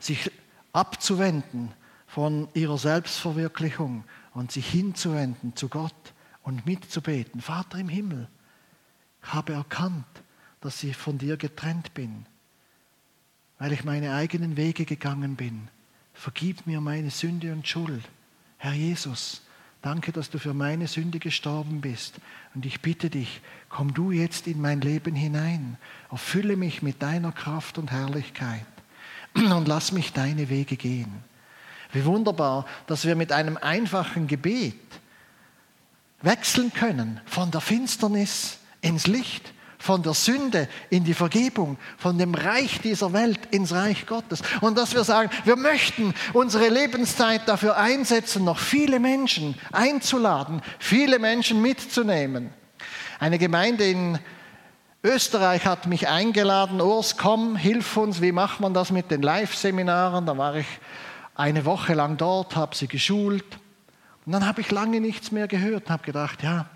sich 0.01 0.31
abzuwenden 0.73 1.73
von 2.07 2.49
ihrer 2.55 2.79
Selbstverwirklichung 2.79 4.05
und 4.35 4.53
sich 4.53 4.69
hinzuwenden 4.69 5.57
zu 5.57 5.69
Gott 5.69 6.15
und 6.43 6.67
mitzubeten. 6.67 7.41
Vater 7.41 7.79
im 7.79 7.89
Himmel, 7.89 8.29
ich 9.23 9.33
habe 9.33 9.53
erkannt, 9.53 10.07
dass 10.61 10.83
ich 10.83 10.97
von 10.97 11.19
dir 11.19 11.37
getrennt 11.37 11.95
bin, 11.95 12.27
weil 13.59 13.73
ich 13.73 13.85
meine 13.85 14.15
eigenen 14.15 14.57
Wege 14.57 14.85
gegangen 14.85 15.37
bin. 15.37 15.69
Vergib 16.15 16.67
mir 16.67 16.81
meine 16.81 17.11
Sünde 17.11 17.53
und 17.53 17.67
Schuld. 17.67 18.03
Herr 18.59 18.73
Jesus, 18.73 19.43
danke, 19.81 20.13
dass 20.13 20.29
du 20.31 20.39
für 20.39 20.55
meine 20.55 20.87
Sünde 20.87 21.19
gestorben 21.19 21.81
bist. 21.81 22.21
Und 22.55 22.67
ich 22.67 22.81
bitte 22.81 23.09
dich, 23.09 23.41
komm 23.69 23.95
du 23.95 24.11
jetzt 24.11 24.47
in 24.47 24.61
mein 24.61 24.81
Leben 24.81 25.15
hinein. 25.15 25.79
Erfülle 26.11 26.57
mich 26.57 26.83
mit 26.83 27.03
deiner 27.03 27.33
Kraft 27.33 27.79
und 27.79 27.91
Herrlichkeit. 27.91 28.67
Und 29.35 29.69
lass 29.69 29.93
mich 29.93 30.13
deine 30.13 30.49
Wege 30.51 30.77
gehen. 30.77 31.25
Wie 31.93 32.05
wunderbar, 32.05 32.67
dass 32.87 33.05
wir 33.05 33.17
mit 33.17 33.33
einem 33.33 33.57
einfachen 33.57 34.27
Gebet 34.27 34.75
wechseln 36.23 36.73
können 36.73 37.21
von 37.27 37.51
der 37.51 37.61
Finsternis 37.61 38.59
ins 38.81 39.07
Licht, 39.07 39.53
von 39.79 40.03
der 40.03 40.13
Sünde 40.13 40.69
in 40.91 41.05
die 41.05 41.15
Vergebung, 41.15 41.79
von 41.97 42.19
dem 42.19 42.35
Reich 42.35 42.81
dieser 42.83 43.13
Welt 43.15 43.41
ins 43.51 43.73
Reich 43.73 44.07
Gottes. 44.07 44.43
Und 44.61 44.77
dass 44.77 44.95
wir 44.95 45.05
sagen, 45.05 45.31
wir 45.45 45.57
möchten 45.57 46.15
unsere 46.35 46.69
Lebenszeit 46.69 47.49
dafür 47.49 47.79
einsetzen, 47.79 48.45
noch 48.45 48.59
viele 48.59 49.01
Menschen 49.01 49.59
einzuladen, 49.73 50.61
viele 50.79 51.19
Menschen 51.19 51.63
mitzunehmen. 51.63 52.51
Eine 53.19 53.39
Gemeinde 53.39 53.85
in 53.85 54.19
Österreich 55.03 55.65
hat 55.65 55.87
mich 55.87 56.09
eingeladen, 56.09 56.79
Urs, 56.83 57.17
komm, 57.17 57.57
hilf 57.57 57.97
uns, 57.97 58.21
wie 58.21 58.33
macht 58.33 58.61
man 58.61 58.75
das 58.75 58.91
mit 58.91 59.11
den 59.11 59.23
Live-Seminaren? 59.23 60.27
Da 60.27 60.37
war 60.37 60.57
ich 60.57 60.67
eine 61.41 61.65
Woche 61.65 61.95
lang 61.95 62.19
dort, 62.19 62.55
habe 62.55 62.77
sie 62.77 62.87
geschult. 62.87 63.59
Und 64.27 64.33
dann 64.33 64.47
habe 64.47 64.61
ich 64.61 64.71
lange 64.71 65.01
nichts 65.01 65.33
mehr 65.33 65.49
gehört 65.49 65.87
und 65.87 65.91
habe 65.91 66.05
gedacht, 66.05 66.43
ja, 66.43 66.67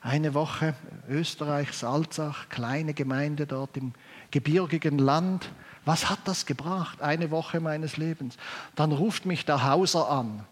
eine 0.00 0.32
Woche 0.32 0.74
Österreich, 1.10 1.72
Salzach, 1.72 2.48
kleine 2.48 2.94
Gemeinde 2.94 3.46
dort 3.46 3.76
im 3.76 3.92
gebirgigen 4.30 4.98
Land. 4.98 5.50
Was 5.84 6.08
hat 6.08 6.20
das 6.24 6.46
gebracht? 6.46 7.02
Eine 7.02 7.30
Woche 7.30 7.60
meines 7.60 7.98
Lebens. 7.98 8.38
Dann 8.76 8.92
ruft 8.92 9.26
mich 9.26 9.44
der 9.44 9.64
Hauser 9.64 10.08
an, 10.08 10.46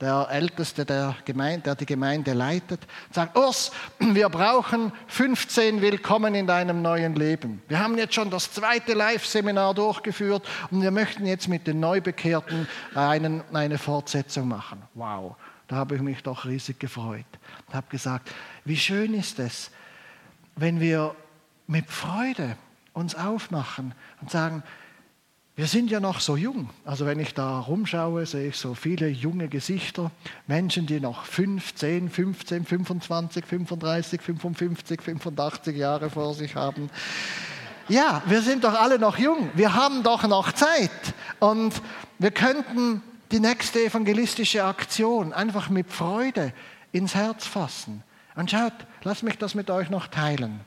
der 0.00 0.28
Älteste 0.30 0.84
der 0.84 1.16
Gemeinde, 1.24 1.62
der 1.62 1.74
die 1.74 1.86
Gemeinde 1.86 2.32
leitet, 2.32 2.80
sagt, 3.10 3.36
Urs, 3.36 3.72
wir 3.98 4.28
brauchen 4.28 4.92
15 5.08 5.80
Willkommen 5.80 6.34
in 6.36 6.46
deinem 6.46 6.82
neuen 6.82 7.16
Leben. 7.16 7.62
Wir 7.66 7.80
haben 7.80 7.98
jetzt 7.98 8.14
schon 8.14 8.30
das 8.30 8.52
zweite 8.52 8.94
Live-Seminar 8.94 9.74
durchgeführt 9.74 10.46
und 10.70 10.82
wir 10.82 10.92
möchten 10.92 11.26
jetzt 11.26 11.48
mit 11.48 11.66
den 11.66 11.80
Neubekehrten 11.80 12.68
einen, 12.94 13.42
eine 13.52 13.78
Fortsetzung 13.78 14.46
machen. 14.46 14.82
Wow, 14.94 15.34
da 15.66 15.76
habe 15.76 15.96
ich 15.96 16.00
mich 16.00 16.22
doch 16.22 16.44
riesig 16.44 16.78
gefreut 16.78 17.26
und 17.66 17.74
habe 17.74 17.86
gesagt, 17.90 18.30
wie 18.64 18.76
schön 18.76 19.14
ist 19.14 19.40
es, 19.40 19.72
wenn 20.54 20.78
wir 20.78 21.16
mit 21.66 21.90
Freude 21.90 22.56
uns 22.92 23.16
aufmachen 23.16 23.94
und 24.20 24.30
sagen, 24.30 24.62
wir 25.58 25.66
sind 25.66 25.90
ja 25.90 25.98
noch 25.98 26.20
so 26.20 26.36
jung. 26.36 26.70
Also 26.84 27.04
wenn 27.04 27.18
ich 27.18 27.34
da 27.34 27.58
rumschaue, 27.58 28.24
sehe 28.26 28.50
ich 28.50 28.56
so 28.56 28.74
viele 28.74 29.08
junge 29.08 29.48
Gesichter. 29.48 30.12
Menschen, 30.46 30.86
die 30.86 31.00
noch 31.00 31.24
5, 31.24 31.74
10, 31.74 32.10
15, 32.10 32.64
25, 32.64 33.44
35, 33.44 34.22
55, 34.22 35.02
85 35.02 35.76
Jahre 35.76 36.10
vor 36.10 36.32
sich 36.34 36.54
haben. 36.54 36.90
Ja, 37.88 38.22
wir 38.26 38.40
sind 38.42 38.62
doch 38.62 38.74
alle 38.74 39.00
noch 39.00 39.18
jung. 39.18 39.50
Wir 39.54 39.74
haben 39.74 40.04
doch 40.04 40.22
noch 40.28 40.52
Zeit. 40.52 40.92
Und 41.40 41.74
wir 42.20 42.30
könnten 42.30 43.02
die 43.32 43.40
nächste 43.40 43.84
evangelistische 43.84 44.62
Aktion 44.62 45.32
einfach 45.32 45.70
mit 45.70 45.90
Freude 45.90 46.52
ins 46.92 47.16
Herz 47.16 47.48
fassen. 47.48 48.04
Und 48.36 48.52
schaut, 48.52 48.74
lasst 49.02 49.24
mich 49.24 49.38
das 49.38 49.56
mit 49.56 49.70
euch 49.70 49.90
noch 49.90 50.06
teilen. 50.06 50.60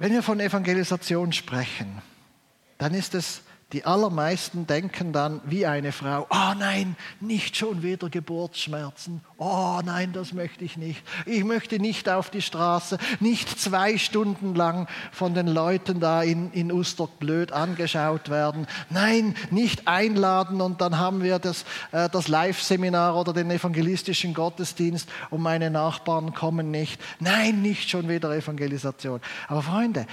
Wenn 0.00 0.12
wir 0.12 0.22
von 0.22 0.40
Evangelisation 0.40 1.30
sprechen, 1.34 2.00
dann 2.78 2.94
ist 2.94 3.14
es 3.14 3.42
die 3.72 3.84
allermeisten 3.84 4.66
denken 4.66 5.12
dann 5.12 5.40
wie 5.44 5.64
eine 5.64 5.92
Frau, 5.92 6.26
oh 6.28 6.54
nein, 6.58 6.96
nicht 7.20 7.56
schon 7.56 7.82
wieder 7.82 8.10
Geburtsschmerzen. 8.10 9.20
Oh 9.38 9.80
nein, 9.84 10.12
das 10.12 10.32
möchte 10.32 10.64
ich 10.64 10.76
nicht. 10.76 11.02
Ich 11.24 11.44
möchte 11.44 11.78
nicht 11.78 12.08
auf 12.08 12.30
die 12.30 12.42
Straße, 12.42 12.98
nicht 13.20 13.60
zwei 13.60 13.96
Stunden 13.96 14.56
lang 14.56 14.88
von 15.12 15.34
den 15.34 15.46
Leuten 15.46 16.00
da 16.00 16.22
in, 16.22 16.50
in 16.52 16.72
Usterk 16.72 17.18
blöd 17.20 17.52
angeschaut 17.52 18.28
werden. 18.28 18.66
Nein, 18.88 19.36
nicht 19.50 19.86
einladen 19.86 20.60
und 20.60 20.80
dann 20.80 20.98
haben 20.98 21.22
wir 21.22 21.38
das, 21.38 21.64
äh, 21.92 22.08
das 22.08 22.26
Live-Seminar 22.26 23.16
oder 23.16 23.32
den 23.32 23.50
evangelistischen 23.50 24.34
Gottesdienst 24.34 25.08
und 25.30 25.42
meine 25.42 25.70
Nachbarn 25.70 26.34
kommen 26.34 26.72
nicht. 26.72 27.00
Nein, 27.20 27.62
nicht 27.62 27.88
schon 27.88 28.08
wieder 28.08 28.34
Evangelisation. 28.34 29.20
Aber 29.46 29.62
Freunde, 29.62 30.06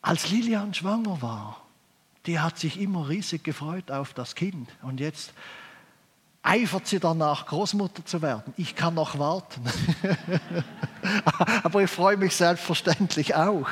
als 0.00 0.30
Lilian 0.30 0.72
schwanger 0.72 1.20
war, 1.20 1.65
die 2.26 2.40
hat 2.40 2.58
sich 2.58 2.80
immer 2.80 3.08
riesig 3.08 3.44
gefreut 3.44 3.90
auf 3.90 4.12
das 4.12 4.34
Kind. 4.34 4.68
Und 4.82 5.00
jetzt 5.00 5.32
eifert 6.42 6.86
sie 6.86 7.00
danach, 7.00 7.46
Großmutter 7.46 8.04
zu 8.04 8.22
werden. 8.22 8.54
Ich 8.56 8.76
kann 8.76 8.94
noch 8.94 9.18
warten. 9.18 9.62
Aber 11.62 11.82
ich 11.82 11.90
freue 11.90 12.16
mich 12.16 12.36
selbstverständlich 12.36 13.34
auch. 13.34 13.68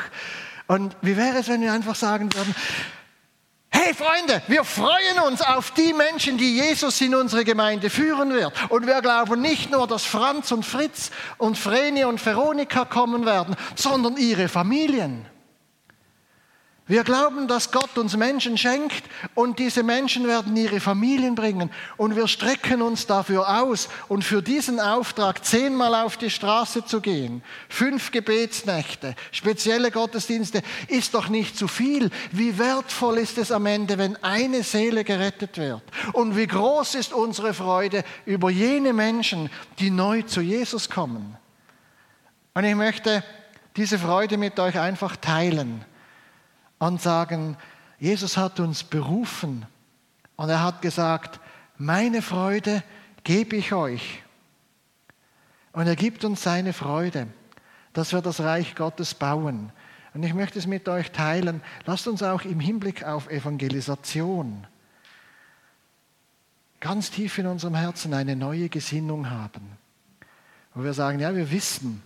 Und 0.66 0.96
wie 1.02 1.16
wäre 1.16 1.38
es, 1.38 1.48
wenn 1.48 1.60
wir 1.60 1.72
einfach 1.72 1.94
sagen 1.94 2.32
würden, 2.34 2.54
Hey 3.76 3.92
Freunde, 3.92 4.40
wir 4.46 4.62
freuen 4.62 5.18
uns 5.26 5.42
auf 5.42 5.72
die 5.72 5.92
Menschen, 5.92 6.38
die 6.38 6.54
Jesus 6.58 7.00
in 7.00 7.12
unsere 7.12 7.44
Gemeinde 7.44 7.90
führen 7.90 8.32
wird. 8.32 8.52
Und 8.70 8.86
wir 8.86 9.02
glauben 9.02 9.40
nicht 9.42 9.72
nur, 9.72 9.88
dass 9.88 10.04
Franz 10.04 10.52
und 10.52 10.64
Fritz 10.64 11.10
und 11.38 11.58
Vreni 11.58 12.04
und 12.04 12.24
Veronika 12.24 12.84
kommen 12.84 13.26
werden, 13.26 13.56
sondern 13.74 14.16
ihre 14.16 14.48
Familien. 14.48 15.26
Wir 16.86 17.02
glauben, 17.02 17.48
dass 17.48 17.72
Gott 17.72 17.96
uns 17.96 18.14
Menschen 18.14 18.58
schenkt 18.58 19.04
und 19.34 19.58
diese 19.58 19.82
Menschen 19.82 20.26
werden 20.26 20.54
ihre 20.54 20.80
Familien 20.80 21.34
bringen. 21.34 21.70
Und 21.96 22.14
wir 22.14 22.28
strecken 22.28 22.82
uns 22.82 23.06
dafür 23.06 23.62
aus 23.62 23.88
und 24.08 24.22
für 24.22 24.42
diesen 24.42 24.78
Auftrag 24.78 25.42
zehnmal 25.46 25.94
auf 25.94 26.18
die 26.18 26.28
Straße 26.28 26.84
zu 26.84 27.00
gehen, 27.00 27.42
fünf 27.70 28.10
Gebetsnächte, 28.10 29.14
spezielle 29.32 29.90
Gottesdienste, 29.90 30.60
ist 30.88 31.14
doch 31.14 31.30
nicht 31.30 31.56
zu 31.56 31.68
viel. 31.68 32.10
Wie 32.32 32.58
wertvoll 32.58 33.16
ist 33.16 33.38
es 33.38 33.50
am 33.50 33.64
Ende, 33.64 33.96
wenn 33.96 34.22
eine 34.22 34.62
Seele 34.62 35.04
gerettet 35.04 35.56
wird? 35.56 35.82
Und 36.12 36.36
wie 36.36 36.46
groß 36.46 36.96
ist 36.96 37.14
unsere 37.14 37.54
Freude 37.54 38.04
über 38.26 38.50
jene 38.50 38.92
Menschen, 38.92 39.48
die 39.78 39.90
neu 39.90 40.20
zu 40.20 40.42
Jesus 40.42 40.90
kommen? 40.90 41.38
Und 42.52 42.64
ich 42.64 42.74
möchte 42.74 43.24
diese 43.74 43.98
Freude 43.98 44.36
mit 44.36 44.60
euch 44.60 44.78
einfach 44.78 45.16
teilen 45.16 45.82
und 46.78 47.00
sagen, 47.00 47.56
Jesus 47.98 48.36
hat 48.36 48.60
uns 48.60 48.84
berufen 48.84 49.66
und 50.36 50.48
er 50.48 50.62
hat 50.62 50.82
gesagt, 50.82 51.40
meine 51.76 52.22
Freude 52.22 52.82
gebe 53.22 53.56
ich 53.56 53.72
euch. 53.72 54.22
Und 55.72 55.86
er 55.86 55.96
gibt 55.96 56.24
uns 56.24 56.42
seine 56.42 56.72
Freude, 56.72 57.26
dass 57.92 58.12
wir 58.12 58.20
das 58.20 58.40
Reich 58.40 58.74
Gottes 58.74 59.14
bauen. 59.14 59.72
Und 60.12 60.22
ich 60.22 60.34
möchte 60.34 60.58
es 60.58 60.66
mit 60.66 60.88
euch 60.88 61.10
teilen. 61.10 61.62
Lasst 61.86 62.06
uns 62.06 62.22
auch 62.22 62.42
im 62.42 62.60
Hinblick 62.60 63.04
auf 63.04 63.28
Evangelisation 63.28 64.66
ganz 66.84 67.10
tief 67.10 67.38
in 67.38 67.46
unserem 67.46 67.74
Herzen 67.74 68.12
eine 68.12 68.36
neue 68.36 68.68
Gesinnung 68.68 69.30
haben. 69.30 69.78
Wo 70.74 70.84
wir 70.84 70.92
sagen, 70.92 71.18
ja, 71.18 71.34
wir 71.34 71.50
wissen, 71.50 72.02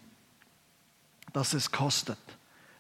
dass 1.33 1.53
es 1.53 1.73
kostet. 1.73 2.19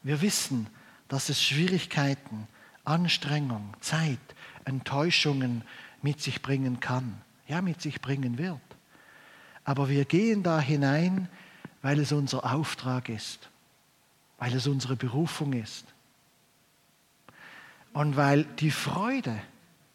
Wir 0.05 0.20
wissen, 0.20 0.68
dass 1.09 1.29
es 1.29 1.42
Schwierigkeiten, 1.42 2.47
Anstrengung, 2.85 3.75
Zeit, 3.81 4.18
Enttäuschungen 4.64 5.62
mit 6.03 6.21
sich 6.21 6.42
bringen 6.42 6.81
kann. 6.81 7.21
Ja, 7.47 7.62
mit 7.62 7.81
sich 7.81 8.01
bringen 8.01 8.38
wird. 8.38 8.61
Aber 9.64 9.88
wir 9.88 10.05
gehen 10.05 10.42
da 10.42 10.61
hinein, 10.61 11.29
weil 11.83 11.99
es 11.99 12.12
unser 12.12 12.44
Auftrag 12.53 13.09
ist, 13.09 13.49
weil 14.38 14.55
es 14.55 14.66
unsere 14.66 14.97
Berufung 14.97 15.55
ist. 15.55 15.85
Und 17.92 18.16
weil 18.16 18.44
die 18.44 18.71
Freude 18.71 19.38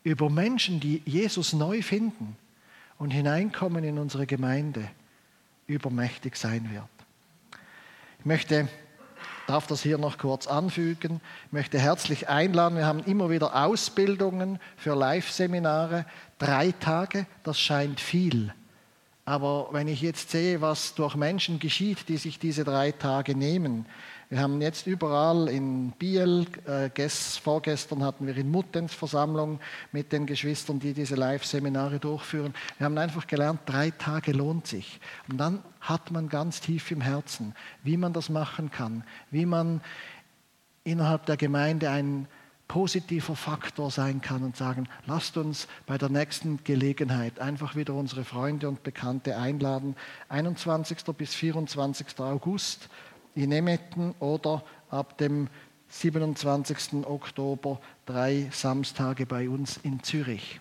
über 0.04 0.30
Menschen, 0.30 0.80
die 0.80 1.02
Jesus 1.06 1.54
neu 1.54 1.82
finden 1.82 2.36
und 2.98 3.12
hineinkommen 3.12 3.84
in 3.84 3.98
unsere 4.00 4.26
Gemeinde, 4.26 4.90
übermächtig 5.68 6.36
sein 6.36 6.70
wird. 6.72 6.90
Ich 8.20 8.26
möchte 8.26 8.68
darf 9.48 9.68
das 9.68 9.82
hier 9.84 9.98
noch 9.98 10.18
kurz 10.18 10.48
anfügen. 10.48 11.22
Ich 11.48 11.52
möchte 11.52 11.80
herzlich 11.80 12.30
einladen. 12.30 12.78
Wir 12.78 12.86
haben 12.86 13.04
immer 13.04 13.30
wieder 13.30 13.56
Ausbildungen 13.66 14.60
für 14.78 14.96
Live-Seminare. 14.96 16.06
Drei 16.38 16.72
Tage, 16.72 17.26
das 17.44 17.60
scheint 17.60 18.00
viel. 18.00 18.54
Aber 19.26 19.70
wenn 19.72 19.88
ich 19.88 20.02
jetzt 20.02 20.32
sehe, 20.32 20.62
was 20.62 20.96
durch 20.96 21.16
Menschen 21.16 21.60
geschieht, 21.60 22.10
die 22.10 22.18
sich 22.18 22.40
diese 22.40 22.64
drei 22.64 22.92
Tage 22.92 23.36
nehmen, 23.36 23.86
Wir 24.34 24.42
haben 24.42 24.62
jetzt 24.62 24.88
überall 24.88 25.48
in 25.48 25.92
Biel, 25.92 26.48
äh, 26.66 26.90
gest, 26.90 27.38
vorgestern 27.38 28.04
hatten 28.04 28.26
wir 28.26 28.36
in 28.36 28.50
Muttenz 28.50 28.92
Versammlung 28.92 29.60
mit 29.92 30.12
den 30.12 30.26
Geschwistern, 30.26 30.80
die 30.80 30.96
diese 30.96 31.14
Live-Seminare 31.14 32.00
durchführen. 32.00 32.56
Wir 32.80 32.86
haben 32.86 32.98
einfach 32.98 33.28
gelernt, 33.28 33.60
drei 33.68 33.92
Tage 33.92 34.32
lohnt 34.32 34.66
sich. 34.66 35.00
Und 35.30 35.38
dann 35.38 35.62
hat 35.82 36.10
man 36.10 36.30
ganz 36.30 36.62
tief 36.62 36.90
im 36.90 37.02
Herzen, 37.02 37.54
wie 37.84 37.96
man 37.96 38.12
das 38.12 38.30
machen 38.30 38.72
kann, 38.72 39.04
wie 39.30 39.46
man 39.46 39.82
innerhalb 40.84 41.28
der 41.28 41.38
Gemeinde 41.38 41.92
ein 41.92 42.28
positiver 42.68 43.36
Faktor 43.36 43.92
sein 43.92 44.20
kann 44.20 44.42
und 44.42 44.58
sagen, 44.58 44.90
lasst 45.06 45.38
uns 45.38 45.68
bei 45.86 46.00
der 46.00 46.10
nächsten 46.10 46.64
Gelegenheit 46.64 47.40
einfach 47.40 47.76
wieder 47.76 47.94
unsere 47.94 48.24
Freunde 48.24 48.68
und 48.68 48.82
Bekannte 48.82 49.38
einladen. 49.38 49.96
21. 50.30 51.04
bis 51.16 51.36
24. 51.36 52.20
August 52.20 52.90
in 53.36 53.52
Emmetten 53.52 54.14
oder 54.20 54.64
ab 54.90 55.18
dem 55.18 55.48
27. 55.90 57.06
Oktober 57.06 57.80
drei 58.06 58.50
Samstage 58.52 59.26
bei 59.26 59.50
uns 59.50 59.78
in 59.78 60.02
Zürich. 60.04 60.60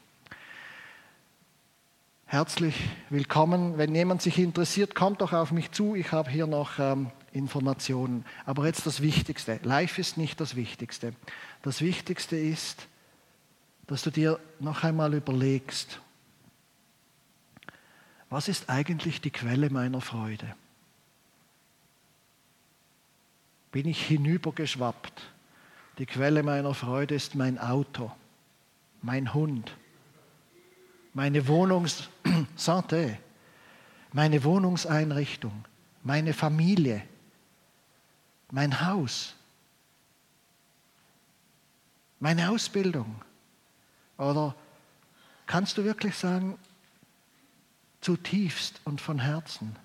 Herzlich 2.26 2.74
willkommen. 3.10 3.76
Wenn 3.76 3.94
jemand 3.94 4.22
sich 4.22 4.38
interessiert, 4.38 4.94
kommt 4.94 5.20
doch 5.20 5.34
auf 5.34 5.52
mich 5.52 5.70
zu. 5.70 5.94
Ich 5.94 6.12
habe 6.12 6.30
hier 6.30 6.46
noch 6.46 6.78
ähm, 6.78 7.10
Informationen. 7.32 8.24
Aber 8.46 8.64
jetzt 8.64 8.86
das 8.86 9.02
Wichtigste. 9.02 9.60
Live 9.62 9.98
ist 9.98 10.16
nicht 10.16 10.40
das 10.40 10.56
Wichtigste. 10.56 11.12
Das 11.60 11.82
Wichtigste 11.82 12.36
ist, 12.36 12.88
dass 13.86 14.02
du 14.02 14.10
dir 14.10 14.38
noch 14.60 14.82
einmal 14.82 15.12
überlegst, 15.12 16.00
was 18.30 18.48
ist 18.48 18.70
eigentlich 18.70 19.20
die 19.20 19.30
Quelle 19.30 19.68
meiner 19.68 20.00
Freude? 20.00 20.54
Bin 23.72 23.88
ich 23.88 24.06
hinübergeschwappt? 24.06 25.22
Die 25.98 26.06
Quelle 26.06 26.42
meiner 26.42 26.74
Freude 26.74 27.14
ist 27.14 27.34
mein 27.34 27.58
Auto, 27.58 28.12
mein 29.02 29.34
Hund, 29.34 29.76
meine 31.14 31.48
Wohnungs 31.48 32.08
Santé, 32.56 33.16
meine 34.12 34.44
Wohnungseinrichtung, 34.44 35.64
meine 36.02 36.32
Familie, 36.34 37.02
mein 38.50 38.86
Haus, 38.86 39.34
meine 42.20 42.50
Ausbildung? 42.50 43.22
Oder 44.18 44.54
kannst 45.46 45.78
du 45.78 45.84
wirklich 45.84 46.14
sagen, 46.16 46.58
zutiefst 48.00 48.80
und 48.84 49.00
von 49.00 49.18
Herzen, 49.18 49.76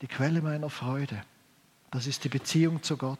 die 0.00 0.08
Quelle 0.08 0.42
meiner 0.42 0.70
Freude, 0.70 1.22
das 1.94 2.06
ist 2.06 2.24
die 2.24 2.28
Beziehung 2.28 2.82
zu 2.82 2.98
Gott, 2.98 3.18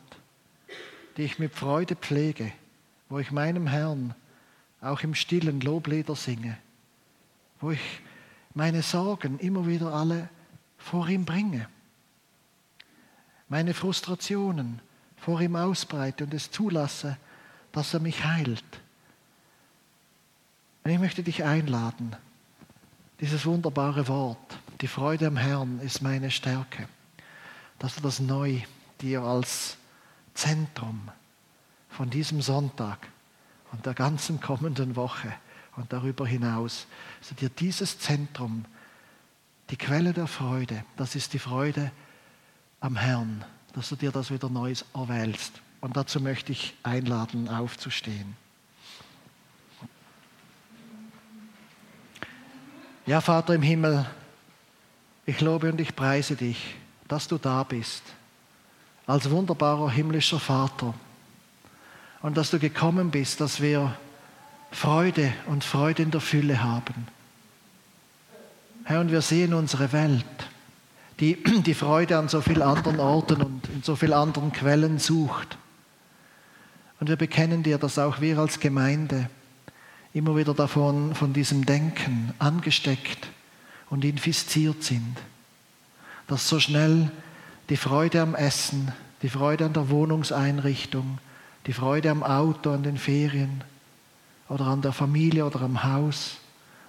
die 1.17 1.23
ich 1.23 1.39
mit 1.39 1.55
Freude 1.55 1.97
pflege, 1.97 2.53
wo 3.09 3.19
ich 3.19 3.31
meinem 3.31 3.67
Herrn 3.67 4.15
auch 4.83 5.01
im 5.01 5.15
stillen 5.15 5.63
Loblieder 5.63 6.15
singe, 6.15 6.59
wo 7.61 7.71
ich 7.71 8.03
meine 8.53 8.83
Sorgen 8.83 9.39
immer 9.39 9.67
wieder 9.67 9.95
alle 9.95 10.29
vor 10.77 11.09
ihm 11.09 11.25
bringe 11.25 11.67
meine 13.49 13.75
Frustrationen 13.75 14.81
vor 15.17 15.41
ihm 15.41 15.57
ausbreite 15.57 16.25
und 16.25 16.35
es 16.35 16.51
zulasse, 16.51 17.17
dass 17.73 17.95
er 17.95 18.01
mich 18.01 18.25
heilt. 18.25 18.65
Und 20.83 20.91
ich 20.91 20.99
möchte 20.99 21.23
dich 21.23 21.45
einladen, 21.45 22.17
dieses 23.21 23.47
wunderbare 23.47 24.09
Wort, 24.09 24.59
die 24.81 24.89
Freude 24.89 25.29
am 25.29 25.37
Herrn 25.37 25.79
ist 25.81 26.03
meine 26.03 26.31
Stärke, 26.31 26.89
dass 27.79 27.97
du 27.97 28.01
das 28.01 28.21
neu 28.21 28.61
dir 29.01 29.23
als 29.23 29.77
Zentrum 30.35 31.11
von 31.89 32.11
diesem 32.11 32.43
Sonntag 32.43 33.09
und 33.73 33.87
der 33.87 33.95
ganzen 33.95 34.41
kommenden 34.41 34.97
Woche 34.97 35.33
und 35.77 35.93
darüber 35.93 36.27
hinaus, 36.27 36.87
dass 37.21 37.31
du 37.31 37.35
dir 37.35 37.49
dieses 37.49 37.99
Zentrum, 37.99 38.65
die 39.71 39.77
Quelle 39.77 40.13
der 40.13 40.27
Freude, 40.27 40.85
das 40.97 41.15
ist 41.15 41.33
die 41.33 41.39
Freude 41.39 41.91
am 42.81 42.97
Herrn, 42.97 43.45
dass 43.73 43.89
du 43.89 43.97
dir 43.97 44.13
das 44.13 44.31
wieder 44.31 44.49
neu 44.49 44.75
erwählst. 44.95 45.61
Und 45.81 45.97
dazu 45.97 46.21
möchte 46.21 46.53
ich 46.53 46.75
einladen, 46.83 47.49
aufzustehen. 47.49 48.37
Ja, 53.07 53.21
Vater 53.21 53.55
im 53.55 53.63
Himmel, 53.63 54.07
ich 55.27 55.41
lobe 55.41 55.71
und 55.71 55.81
ich 55.81 55.95
preise 55.95 56.37
dich, 56.37 56.75
dass 57.09 57.29
du 57.29 57.39
da 57.39 57.63
bist, 57.63 58.03
als 59.07 59.31
wunderbarer 59.31 59.91
himmlischer 59.91 60.41
Vater. 60.41 60.95
Und 62.23 62.37
dass 62.37 62.51
du 62.51 62.59
gekommen 62.59 63.11
bist, 63.11 63.41
dass 63.41 63.61
wir 63.61 63.97
Freude 64.71 65.33
und 65.47 65.63
Freude 65.63 66.03
in 66.03 66.11
der 66.11 66.21
Fülle 66.21 66.63
haben. 66.63 67.07
Herr, 68.85 69.01
und 69.01 69.11
wir 69.11 69.21
sehen 69.21 69.55
unsere 69.55 69.93
Welt 69.93 70.25
die 71.21 71.43
die 71.67 71.75
Freude 71.75 72.19
an 72.19 72.29
so 72.29 72.41
vielen 72.41 72.63
anderen 72.63 73.01
Orten 73.01 73.43
und 73.43 73.69
in 73.69 73.83
so 73.83 73.97
vielen 73.97 74.15
anderen 74.15 74.53
Quellen 74.53 74.99
sucht. 74.99 75.59
Und 77.01 77.09
wir 77.09 77.17
bekennen 77.17 77.63
dir, 77.63 77.79
dass 77.79 77.99
auch 77.99 78.21
wir 78.21 78.39
als 78.39 78.61
Gemeinde 78.61 79.29
immer 80.13 80.37
wieder 80.37 80.55
davon, 80.55 81.15
von 81.15 81.33
diesem 81.33 81.67
Denken 81.67 82.33
angesteckt 82.39 83.29
und 83.91 84.05
infiziert 84.05 84.83
sind. 84.83 85.17
Dass 86.27 86.49
so 86.49 86.59
schnell 86.61 87.11
die 87.69 87.77
Freude 87.77 88.23
am 88.23 88.35
Essen, 88.35 88.93
die 89.23 89.29
Freude 89.29 89.67
an 89.67 89.73
der 89.73 89.91
Wohnungseinrichtung, 89.91 91.19
die 91.67 91.73
Freude 91.73 92.11
am 92.11 92.23
Auto, 92.23 92.73
an 92.73 92.83
den 92.83 92.99
Ferien 92.99 93.65
oder 94.49 94.67
an 94.67 94.83
der 94.83 94.93
Familie 94.93 95.47
oder 95.47 95.63
am 95.63 95.83
Haus 95.83 96.37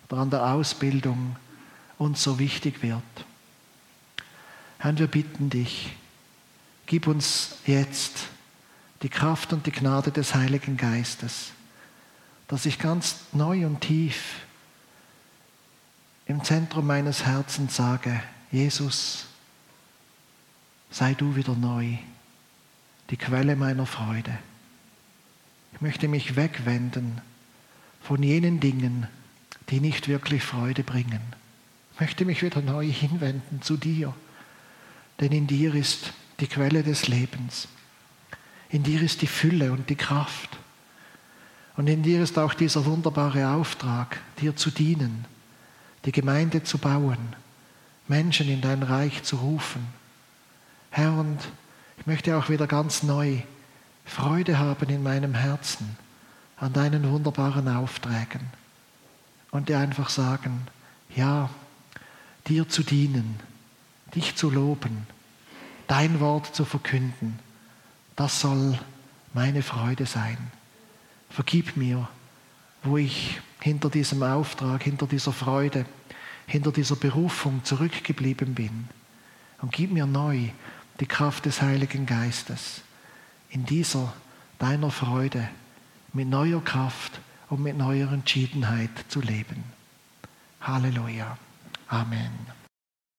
oder 0.10 0.22
an 0.22 0.30
der 0.30 0.46
Ausbildung 0.46 1.36
uns 1.98 2.22
so 2.22 2.40
wichtig 2.40 2.84
wird. 2.84 3.02
Herr, 4.80 4.98
wir 4.98 5.08
bitten 5.08 5.50
dich, 5.50 5.96
gib 6.86 7.08
uns 7.08 7.58
jetzt 7.66 8.28
die 9.02 9.10
Kraft 9.10 9.54
und 9.54 9.66
die 9.66 9.72
Gnade 9.72 10.12
des 10.12 10.36
Heiligen 10.36 10.78
Geistes, 10.78 11.52
dass 12.48 12.66
ich 12.66 12.80
ganz 12.80 13.18
neu 13.32 13.66
und 13.66 13.82
tief 13.82 14.42
im 16.26 16.44
Zentrum 16.44 16.88
meines 16.88 17.26
Herzens 17.26 17.76
sage, 17.76 18.22
Jesus, 18.52 19.25
sei 20.96 21.14
du 21.14 21.36
wieder 21.36 21.56
neu, 21.56 21.98
die 23.10 23.18
Quelle 23.18 23.56
meiner 23.56 23.86
Freude. 23.86 24.38
Ich 25.74 25.82
möchte 25.82 26.08
mich 26.08 26.36
wegwenden 26.36 27.22
von 28.02 28.24
jenen 28.24 28.60
Dingen, 28.60 29.08
die 29.70 29.80
nicht 29.80 30.08
wirklich 30.08 30.44
Freude 30.44 30.84
bringen. 30.84 31.22
Ich 31.94 32.00
möchte 32.00 32.24
mich 32.24 32.42
wieder 32.42 32.62
neu 32.62 32.88
hinwenden 32.88 33.62
zu 33.62 33.78
dir 33.78 34.14
denn 35.20 35.32
in 35.32 35.48
dir 35.48 35.74
ist 35.74 36.14
die 36.40 36.48
Quelle 36.48 36.84
des 36.84 37.08
Lebens. 37.08 37.68
In 38.70 38.84
dir 38.84 39.02
ist 39.02 39.22
die 39.22 39.28
Fülle 39.28 39.72
und 39.72 39.90
die 39.90 39.96
Kraft. 39.96 40.58
Und 41.78 41.88
in 41.88 42.04
dir 42.04 42.22
ist 42.22 42.38
auch 42.38 42.54
dieser 42.54 42.86
wunderbare 42.86 43.50
Auftrag, 43.50 44.20
dir 44.40 44.56
zu 44.56 44.72
dienen, 44.72 45.26
die 46.06 46.12
Gemeinde 46.12 46.64
zu 46.64 46.78
bauen, 46.78 47.36
Menschen 48.08 48.50
in 48.50 48.62
dein 48.62 48.84
Reich 48.84 49.24
zu 49.24 49.38
rufen. 49.38 49.86
Herr, 50.98 51.12
und 51.12 51.40
ich 51.98 52.06
möchte 52.06 52.38
auch 52.38 52.48
wieder 52.48 52.68
ganz 52.68 53.04
neu 53.04 53.40
Freude 54.06 54.60
haben 54.60 54.88
in 54.88 55.04
meinem 55.04 55.34
Herzen 55.34 55.98
an 56.56 56.72
deinen 56.72 57.12
wunderbaren 57.12 57.68
Aufträgen 57.68 58.40
und 59.52 59.68
dir 59.68 59.78
einfach 59.78 60.08
sagen, 60.08 60.68
ja, 61.14 61.50
dir 62.48 62.70
zu 62.70 62.82
dienen 62.82 63.42
dich 64.16 64.38
zu 64.38 64.50
loben, 64.50 65.06
dein 65.88 66.22
Wort 66.22 66.56
zu 66.56 66.64
verkünden, 66.64 67.40
das 68.16 68.40
soll 68.40 68.80
meine 69.34 69.64
Freude 69.64 70.06
sein. 70.06 70.38
Vergib 71.30 71.76
mir, 71.76 72.08
wo 72.84 72.96
ich 72.96 73.42
hinter 73.60 73.90
diesem 73.90 74.24
Auftrag, 74.24 74.84
hinter 74.84 75.08
dieser 75.08 75.34
Freude, 75.34 75.86
hinter 76.48 76.72
dieser 76.72 76.96
Berufung 76.96 77.66
zurückgeblieben 77.66 78.56
bin. 78.56 78.88
Und 79.62 79.74
gib 79.74 79.92
mir 79.92 80.06
neu 80.06 80.52
die 81.00 81.06
Kraft 81.06 81.46
des 81.46 81.62
Heiligen 81.62 82.06
Geistes, 82.06 82.82
in 83.50 83.66
dieser 83.66 84.14
deiner 84.60 84.92
Freude 84.92 85.50
mit 86.14 86.28
neuer 86.28 86.64
Kraft 86.64 87.20
und 87.50 87.62
mit 87.62 87.78
neuer 87.78 88.12
Entschiedenheit 88.12 88.92
zu 89.10 89.22
leben. 89.22 89.64
Halleluja. 90.62 91.38
Amen. 91.88 92.65